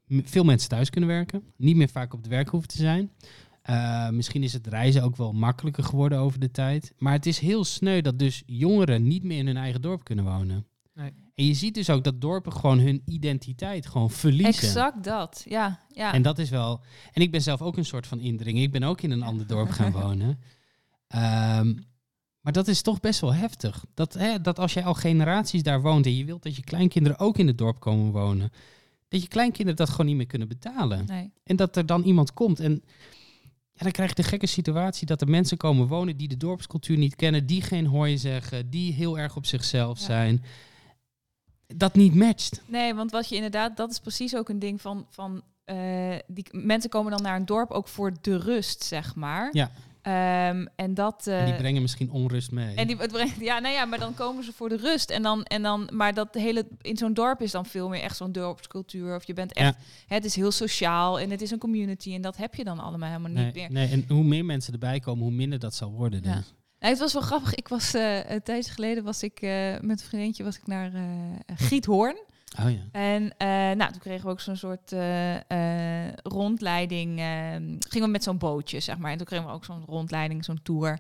[0.08, 1.42] veel mensen thuis kunnen werken.
[1.56, 3.10] Niet meer vaak op het werk hoeven te zijn.
[3.62, 6.92] Eh, misschien is het reizen ook wel makkelijker geworden over de tijd.
[6.98, 10.24] Maar het is heel sneu dat dus jongeren niet meer in hun eigen dorp kunnen
[10.24, 10.66] wonen.
[10.94, 11.12] Nee.
[11.34, 14.68] En je ziet dus ook dat dorpen gewoon hun identiteit gewoon verliezen.
[14.68, 15.80] Exact dat, ja.
[15.88, 16.12] ja.
[16.12, 16.80] En dat is wel.
[17.12, 18.62] En ik ben zelf ook een soort van indringer.
[18.62, 20.40] Ik ben ook in een ander dorp gaan wonen.
[21.08, 21.74] Ehm,
[22.40, 23.84] maar dat is toch best wel heftig.
[23.94, 27.18] Dat, hè, dat als jij al generaties daar woont en je wilt dat je kleinkinderen
[27.18, 28.50] ook in het dorp komen wonen,
[29.08, 31.04] dat je kleinkinderen dat gewoon niet meer kunnen betalen.
[31.06, 31.30] nee.
[31.44, 32.82] En dat er dan iemand komt en
[33.72, 36.96] ja, dan krijg je de gekke situatie dat er mensen komen wonen die de dorpscultuur
[36.98, 40.04] niet kennen, die geen hooi zeggen, die heel erg op zichzelf Ja.
[40.04, 40.44] zijn.
[41.66, 42.62] Dat niet matcht.
[42.66, 46.44] nee, want wat je inderdaad, dat is precies ook een ding van, van eh, die
[46.50, 49.48] mensen komen dan naar een dorp ook voor de rust, zeg maar.
[49.52, 49.70] Ja.
[50.08, 51.26] Ehm, en dat.
[51.26, 52.74] En die eh, brengen misschien onrust mee.
[52.74, 55.10] En die, het brengt, ja, nou ja, maar dan komen ze voor de rust.
[55.10, 58.16] En dan, en dan, maar dat hele, in zo'n dorp is dan veel meer echt
[58.16, 59.14] zo'n dorpscultuur.
[59.14, 62.14] Of je bent echt, hè, het is heel sociaal en het is een community.
[62.14, 63.70] En dat heb je dan allemaal helemaal niet meer.
[63.72, 66.22] nee, en hoe meer mensen erbij komen, hoe minder dat zal worden.
[66.22, 66.32] Dus.
[66.32, 66.42] Ja.
[66.78, 67.54] Nee, het was wel grappig.
[67.54, 70.92] Ik was, eh een tijdje geleden was ik eh, met een vriendinnetje was ik naar
[71.54, 72.16] Giethoorn.
[72.62, 72.78] Oh ja.
[72.92, 77.18] En eh, nou, toen kregen we ook zo'n soort eh, eh, rondleiding.
[77.18, 77.24] eh,
[77.78, 79.10] gingen we met zo'n bootje, zeg maar.
[79.10, 80.98] En toen kregen we ook zo'n rondleiding, zo'n tour.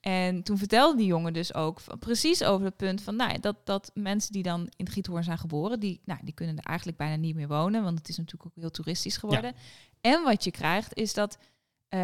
[0.00, 3.56] En toen vertelde die jongen dus ook van- precies over het punt van nou, dat,
[3.64, 7.16] dat mensen die dan in Giethoorn zijn geboren, die, nou, die kunnen er eigenlijk bijna
[7.16, 9.52] niet meer wonen, want het is natuurlijk ook heel toeristisch geworden.
[10.00, 11.38] En wat je krijgt is dat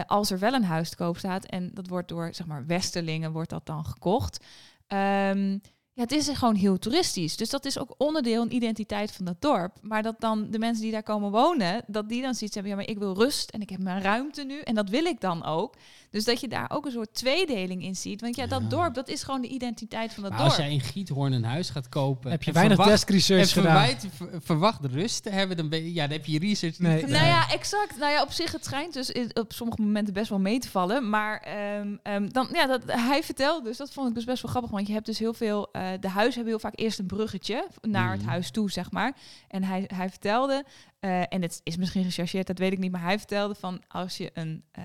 [0.07, 3.33] als er wel een huis te koop staat en dat wordt door zeg maar westerlingen
[3.33, 4.45] wordt dat dan gekocht.
[4.87, 5.59] ehm,
[5.97, 7.37] ja, het is gewoon heel toeristisch.
[7.37, 9.77] Dus dat is ook onderdeel en identiteit van dat dorp.
[9.83, 12.79] Maar dat dan de mensen die daar komen wonen, dat die dan zoiets hebben, ja,
[12.79, 15.45] maar ik wil rust en ik heb mijn ruimte nu en dat wil ik dan
[15.45, 15.75] ook.
[16.11, 18.21] Dus dat je daar ook een soort tweedeling in ziet.
[18.21, 18.49] Want ja, Ja.
[18.49, 20.53] dat dorp, dat is gewoon de identiteit van dat Maar dorp.
[20.53, 22.31] als jij in Giethoorn een huis gaat kopen...
[22.31, 23.87] heb je weinig verwacht, desk research en gedaan.
[23.87, 26.95] verwijt, ver- verwacht rust te hebben, dan, ben je, ja, dan heb je research Nee.
[27.01, 27.11] gedaan.
[27.13, 27.99] Nou ja, exact.
[27.99, 31.09] Nou ja, op zich, het schijnt dus op sommige momenten best wel mee te vallen.
[31.11, 34.51] Maar ehm, ehm, dan, ja, dat, hij vertelde dus, dat vond ik dus best wel
[34.51, 34.71] grappig.
[34.73, 35.69] Want je hebt dus heel veel,
[36.01, 38.31] de huizen hebben heel vaak eerst een bruggetje naar het Mhm.
[38.31, 39.13] huis toe, zeg maar.
[39.49, 40.65] En hij, hij vertelde,
[41.05, 42.91] eh, en het is misschien gechargeerd, dat weet ik niet.
[42.93, 44.83] Maar hij vertelde van, als je een, eh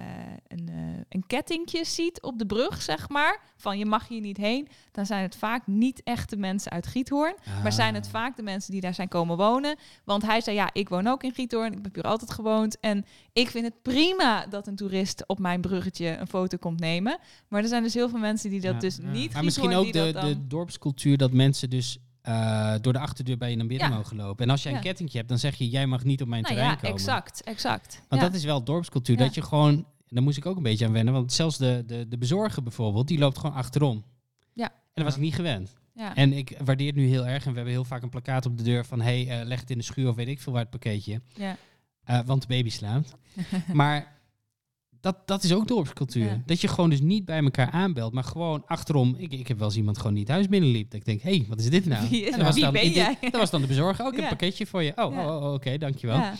[0.48, 0.76] een, eh,
[1.10, 3.40] een kettingje ziet op de brug, zeg maar.
[3.58, 4.68] Van, je mag hier niet heen.
[4.92, 7.36] Dan zijn het vaak niet echte mensen uit Giethoorn.
[7.64, 8.12] Maar zijn het Ah.
[8.12, 9.76] vaak de mensen die daar zijn komen wonen?
[10.04, 11.74] Want hij zei, ja, ik woon ook in Giethoorn.
[11.74, 12.80] Ik heb hier altijd gewoond.
[12.80, 17.18] En ik vind het prima dat een toerist op mijn bruggetje een foto komt nemen.
[17.48, 19.10] Maar er zijn dus heel veel mensen die dat Ja, dus ja.
[19.10, 23.38] niet Maar misschien ook de, dan- de dorpscultuur dat mensen dus eh, door de achterdeur
[23.38, 23.96] bij je naar binnen Ja.
[23.96, 24.46] mogen lopen.
[24.46, 24.78] En als jij Ja.
[24.78, 26.96] een kettingje hebt, dan zeg je, jij mag niet op mijn Nou terrein ja, komen.
[26.98, 28.02] exact, exact.
[28.08, 29.18] Want dat is wel dorpscultuur.
[29.18, 32.08] Dat je gewoon, daar moest ik ook een beetje aan wennen, want zelfs de, de,
[32.08, 34.04] de bezorger bijvoorbeeld, die loopt gewoon achterom.
[34.54, 34.66] Ja.
[34.70, 35.74] En dat was ik niet gewend.
[35.94, 36.16] ja.
[36.16, 37.44] En ik waardeer het nu heel erg.
[37.46, 39.70] En we hebben heel vaak een plakkaat op de deur van, hey, eh, leg het
[39.70, 41.22] in de schuur of weet ik veel waar het pakketje.
[41.36, 41.58] ja.
[42.04, 43.14] Eh, want de baby slaapt.
[43.74, 44.19] maar
[45.02, 46.26] dat, dat is ook dorpscultuur.
[46.26, 46.42] Ja.
[46.46, 49.16] Dat je gewoon dus niet bij elkaar aanbelt, maar gewoon achterom.
[49.18, 50.92] Ik, ik heb wel eens iemand gewoon niet thuis binnenliep.
[50.92, 52.08] Dat ik denk, hé, hey, wat is dit nou?
[52.10, 53.18] Wie is- En dat was wie dan, ben jij?
[53.22, 54.06] Dat was dan de bezorger.
[54.06, 54.92] Oh, ik heb een pakketje voor je.
[54.96, 55.36] Oh, Ja.
[55.36, 56.18] oh, oh, oké, dankjewel.
[56.18, 56.34] Ja.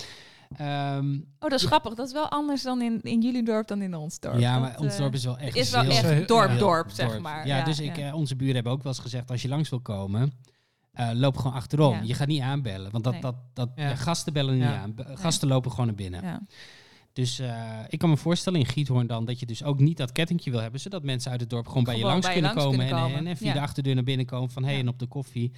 [0.58, 1.68] Ehm, Oh, dat is Ja.
[1.68, 1.94] grappig.
[1.94, 4.40] Dat is wel anders dan in, in jullie dorp dan in ons dorp.
[4.40, 6.58] ja, maar ons eh, dorp is wel echt is wel heel- echt dorp, ja.
[6.58, 7.48] dorp, zeg maar.
[7.48, 9.80] Ja, dus ik, eh, onze buren hebben ook wel eens gezegd, als je langs wil
[9.80, 10.34] komen,
[10.92, 11.94] eh, loop gewoon achterom.
[11.94, 12.02] Ja.
[12.04, 13.22] Je gaat niet aanbellen, want dat, Nee.
[13.22, 13.90] dat, dat, Ja.
[13.90, 14.78] ja, gasten bellen niet Ja.
[14.82, 14.96] aan.
[15.14, 16.48] Gasten lopen gewoon naar binnen.
[17.14, 20.12] Dus eh, ik kan me voorstellen in Giethoorn dan dat je dus ook niet dat
[20.12, 22.56] kettingje wil hebben, zodat mensen uit het dorp gewoon bij je langs bij je kunnen
[22.58, 23.28] langs komen, kunnen en, komen.
[23.32, 23.54] en, via Ja.
[23.54, 24.84] de achterdeur naar binnen komen van hé hey, Ja.
[24.84, 25.52] en op de koffie.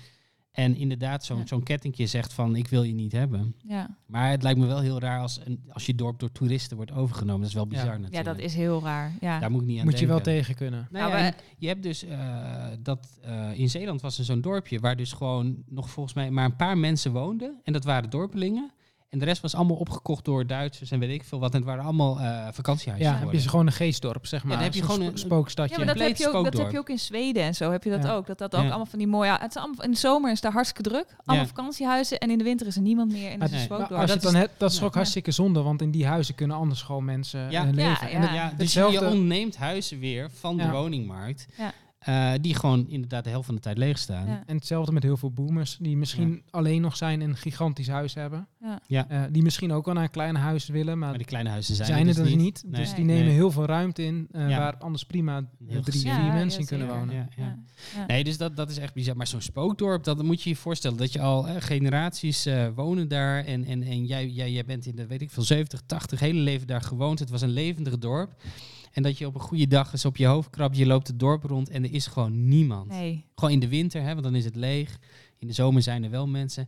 [0.51, 1.45] En inderdaad zo'n Ja.
[1.45, 3.55] zo'n kettingje zegt van ik wil je niet hebben.
[3.67, 3.97] Ja.
[4.05, 6.91] Maar het lijkt me wel heel raar als, een, als je dorp door toeristen wordt
[6.91, 7.39] overgenomen.
[7.41, 8.15] Dat is wel bizar Ja, natuurlijk.
[8.25, 9.13] ja, dat is heel raar.
[9.21, 9.39] Ja.
[9.39, 10.33] Daar moet ik niet aan Moet je wel denken.
[10.33, 10.87] tegen kunnen.
[10.91, 14.95] Nou Nou, je hebt dus eh, dat eh, in Zeeland was er zo'n dorpje waar
[14.95, 17.59] dus gewoon nog volgens mij maar een paar mensen woonden.
[17.63, 18.71] En dat waren dorpelingen.
[19.11, 21.51] En de rest was allemaal opgekocht door Duitsers en weet ik veel wat.
[21.51, 24.53] En het waren allemaal eh vakantiehuizen Ja, heb je gewoon een geestdorp, zeg maar.
[24.53, 25.79] dan heb je gewoon een- spookstadje.
[25.79, 27.71] Ja, maar dat heb, je ook, dat heb je ook in Zweden en zo.
[27.71, 28.13] Heb je dat Ja.
[28.13, 28.25] ook?
[28.27, 28.67] Dat dat ook Ja.
[28.67, 29.31] allemaal van die mooie...
[29.31, 31.05] Het is allemaal, in de zomer is daar hartstikke druk.
[31.25, 31.51] Allemaal Ja.
[31.53, 32.19] vakantiehuizen.
[32.19, 33.31] En in de winter is er niemand meer.
[33.31, 33.63] En dat is Nee.
[33.63, 33.89] spookdorp.
[33.89, 34.85] Maar als je dat het dan is- hebt, dat is ja.
[34.85, 37.47] ook hartstikke zonde, want in die huizen kunnen anders gewoon mensen Ja.
[37.47, 38.09] eh, Ja, leven.
[38.09, 38.27] En ja.
[38.27, 40.71] het- Ja, dus hetzelfde- je ontneemt huizen weer van de Ja.
[40.71, 41.47] woningmarkt.
[41.57, 41.71] Ja.
[42.01, 44.27] Eh, die gewoon inderdaad de helft van de tijd leeg staan.
[44.27, 44.43] Ja.
[44.45, 48.13] En hetzelfde met heel veel boomers die misschien alleen nog zijn en een gigantisch huis
[48.13, 48.47] hebben.
[48.61, 48.79] Ja.
[48.87, 49.09] Ja.
[49.09, 51.75] Eh, die misschien ook wel naar een klein huis willen, maar, Maar die kleine huizen
[51.75, 52.63] zijn, zijn, er het dus niet.
[52.67, 52.81] Nee.
[52.81, 53.33] Dus die nemen Nee.
[53.33, 54.57] heel veel ruimte in, eh, Ja.
[54.57, 56.99] waar anders prima Heel drie, vier Ja, mensen in kunnen zeker.
[57.01, 57.15] wonen.
[57.15, 57.43] Ja, ja.
[57.43, 57.57] Ja.
[57.95, 58.05] Ja.
[58.05, 59.15] Nee, dus dat, dat is echt bizar.
[59.17, 60.97] Maar zo'n spookdorp, dat moet je je voorstellen.
[60.97, 63.45] Dat je al eh, generaties eh, wonen daar.
[63.45, 66.39] En, en, en jij, jij, jij bent in de, weet ik veel, 70, 80, hele
[66.39, 67.19] leven daar gewoond.
[67.19, 68.33] Het was een levendig dorp.
[68.91, 70.77] En dat je op een goede dag eens op je hoofd krabt.
[70.77, 72.87] Je loopt het dorp rond en er is gewoon niemand.
[72.89, 73.25] Nee.
[73.35, 74.97] Gewoon in de winter, hè, want dan is het leeg.
[75.37, 76.67] In de zomer zijn er wel mensen.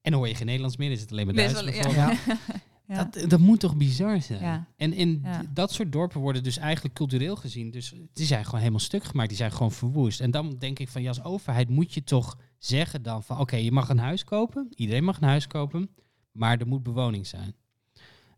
[0.00, 2.18] En dan hoor je geen Nederlands meer, is het alleen maar Duits is wel- bijvoorbeeld.
[2.26, 2.38] Ja.
[2.86, 3.04] Ja.
[3.12, 4.40] Dat, dat moet toch bizar zijn?
[4.40, 4.66] Ja.
[4.76, 5.40] En, Ja.
[5.40, 9.04] d- dat soort dorpen worden dus eigenlijk cultureel gezien, dus die zijn gewoon helemaal stuk
[9.04, 10.20] gemaakt, die zijn gewoon verwoest.
[10.20, 13.56] En dan denk ik van, ja, als overheid moet je toch zeggen dan van, oké,
[13.56, 15.90] je mag een huis kopen, iedereen mag een huis kopen,
[16.32, 17.54] maar er moet bewoning zijn.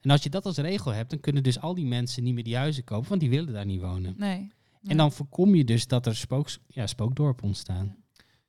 [0.06, 2.44] En als je dat als regel hebt, dan kunnen dus al die mensen niet meer
[2.44, 4.14] die huizen kopen, want die willen daar niet wonen.
[4.16, 4.48] Nee.
[4.86, 7.96] En dan voorkom je dus dat er spooks, ja, spookdorpen ontstaan.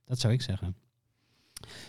[0.06, 0.76] Dat zou ik zeggen.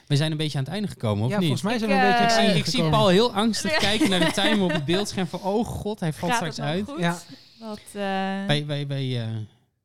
[0.06, 1.46] We zijn een beetje aan het einde gekomen, of Ja, niet?
[1.46, 2.98] volgens mij zijn Ik, we een beetje eh, aan het ik, einde ik zie gekomen.
[2.98, 3.78] Paul heel angstig Ja.
[3.78, 6.84] kijken naar de timer op het beeldscherm van, oh god, hij valt Gaat straks uit.
[6.84, 6.98] goed?
[7.00, 7.18] Ja,
[7.58, 7.92] Dat, eh,
[8.46, 9.36] Wij, wij, wij eh,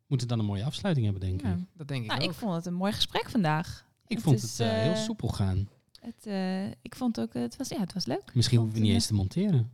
[0.08, 1.48] moeten dan een mooie afsluiting hebben, denk ik.
[1.48, 1.58] ja.
[1.78, 2.30] dat denk ik Nou, ook.
[2.30, 3.86] ik vond het een mooi gesprek vandaag.
[4.08, 5.70] ik het vond is, het heel soepel gaan.
[6.04, 8.32] Het, eh, ik vond ook, het was, ja, het was leuk.
[8.34, 9.72] Misschien hoeven we niet eens te monteren.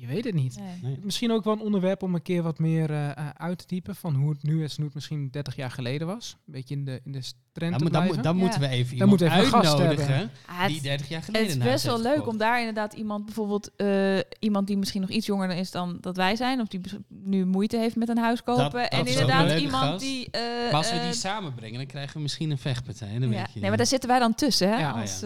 [0.00, 0.58] Je, weet het niet.
[0.58, 0.78] Nee.
[0.82, 0.98] Nee.
[1.02, 3.94] Misschien ook wel een onderwerp om een keer wat meer eh, eh, uit te diepen
[3.96, 6.36] van hoe het nu is en hoe het misschien 30 jaar geleden was.
[6.46, 7.22] Een beetje in de, in de
[7.52, 8.40] trend Dan, te moet- dan, dan Ja.
[8.42, 10.30] moeten we even Dan iemand moeten we even uitnodigen.
[10.46, 13.70] Ah, die 30 jaar geleden het is best wel leuk om daar inderdaad iemand, bijvoorbeeld
[13.76, 17.46] eh, iemand die misschien nog iets jonger is dan dat wij zijn, of die nu
[17.46, 18.62] moeite heeft met een huis kopen.
[18.62, 20.00] Dat- dat en inderdaad iemand gast.
[20.00, 20.30] die.
[20.30, 23.18] eh, Maar als we die samenbrengen, dan krijgen we misschien een vechtpartij.
[23.18, 23.36] Dan ja.
[23.36, 24.78] weet je Nee, maar daar zitten wij dan tussen, hè?
[24.78, 24.90] Ja.
[24.90, 25.22] als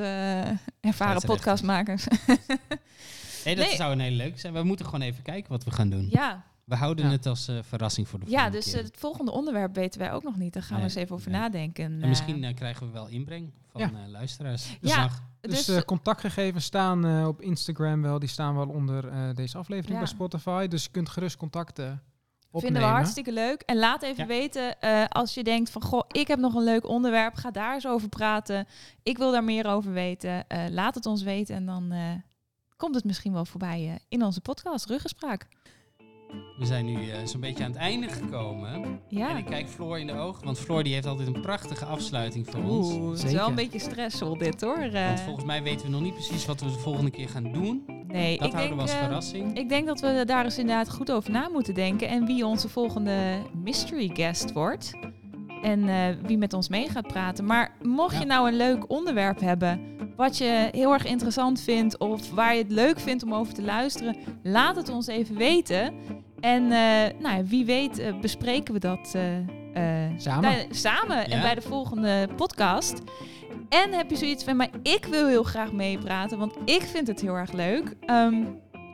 [0.80, 2.06] ervaren podcastmakers.
[3.44, 3.76] nee, dat Nee.
[3.76, 4.52] zou een hele leuk zijn.
[4.52, 6.06] We moeten gewoon even kijken wat we gaan doen.
[6.10, 7.10] ja, We houden Ja.
[7.10, 8.82] het als eh, verrassing voor de ja, volgende dus keer.
[8.82, 10.52] het volgende onderwerp weten wij ook nog niet.
[10.52, 11.40] Daar gaan we eens even over nee.
[11.40, 11.84] nadenken.
[11.84, 13.86] en eh, misschien eh, krijgen we wel inbreng van Ja.
[13.86, 14.76] eh, luisteraars.
[14.80, 14.96] Ja.
[15.00, 15.22] Mag.
[15.40, 18.18] Dus, dus, eh, contactgegevens staan eh, op Instagram wel.
[18.18, 19.98] Die staan wel onder eh, deze aflevering Ja.
[19.98, 20.66] bij Spotify.
[20.66, 22.02] Dus je kunt gerust contacten
[22.50, 22.60] opnemen.
[22.72, 23.62] Vinden we hartstikke leuk.
[23.62, 24.26] En laat even Ja.
[24.26, 25.82] weten eh, als je denkt van...
[25.82, 27.34] Goh, ik heb nog een leuk onderwerp.
[27.34, 28.66] Ga daar eens over praten.
[29.02, 30.48] Ik wil daar meer over weten.
[30.48, 31.54] Eh, laat het ons weten.
[31.56, 32.00] En dan eh,
[32.82, 34.86] komt het misschien wel voorbij eh, in onze podcast.
[34.86, 35.46] Ruggespraak.
[36.58, 38.72] We zijn nu eh, zo'n beetje aan het einde gekomen.
[38.72, 39.36] En Ja.
[39.36, 42.62] ik kijk Floor in de ogen, want Floor die heeft altijd een prachtige afsluiting voor
[42.62, 42.92] ons.
[42.92, 43.36] Oeh, het is Zeker.
[43.36, 44.76] wel een beetje stressvol dit hoor.
[44.78, 47.52] Eh, Want volgens mij weten we nog niet precies wat we de volgende keer gaan
[47.52, 47.82] doen.
[48.06, 49.58] nee, Dat ik houden denk, we als verrassing.
[49.58, 52.08] ik denk dat we daar eens inderdaad goed over na moeten denken.
[52.08, 54.90] En wie onze volgende mystery guest wordt.
[55.62, 55.96] En eh,
[56.26, 57.44] wie met ons mee gaat praten.
[57.44, 58.20] Maar mocht Ja.
[58.20, 59.80] je nou een leuk onderwerp hebben.
[60.16, 61.98] Wat je heel erg interessant vindt.
[61.98, 64.16] Of waar je het leuk vindt om over te luisteren.
[64.42, 65.94] Laat het ons even weten.
[66.40, 69.08] En eh, nou, wie weet eh, bespreken we dat
[70.16, 70.40] Samen.
[70.40, 73.02] bij- samen en bij de volgende podcast.
[73.68, 77.20] En heb je zoiets van, maar ik wil heel graag meepraten, want ik vind het
[77.20, 77.94] heel erg leuk.
[78.06, 78.42] Ehm,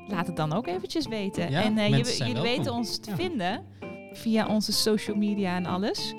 [0.09, 1.51] laat het dan ook eventjes weten.
[1.51, 2.43] Ja, en jullie welkom.
[2.43, 3.65] weten ons te vinden
[4.13, 6.15] via onze social media en alles.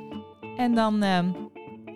[0.59, 1.31] En dan, ehm,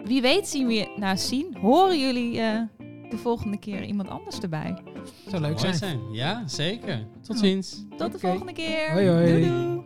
[0.04, 2.62] wie weet zien we, nou zien, horen jullie eh,
[3.10, 4.78] de volgende keer iemand anders erbij.
[5.28, 6.00] Zou leuk Mooi zijn.
[6.12, 7.08] Ja, zeker.
[7.22, 7.86] Tot ziens.
[7.98, 8.92] Tot de volgende keer.
[8.92, 9.28] Hoi, hoi.
[9.28, 9.82] Doei doei.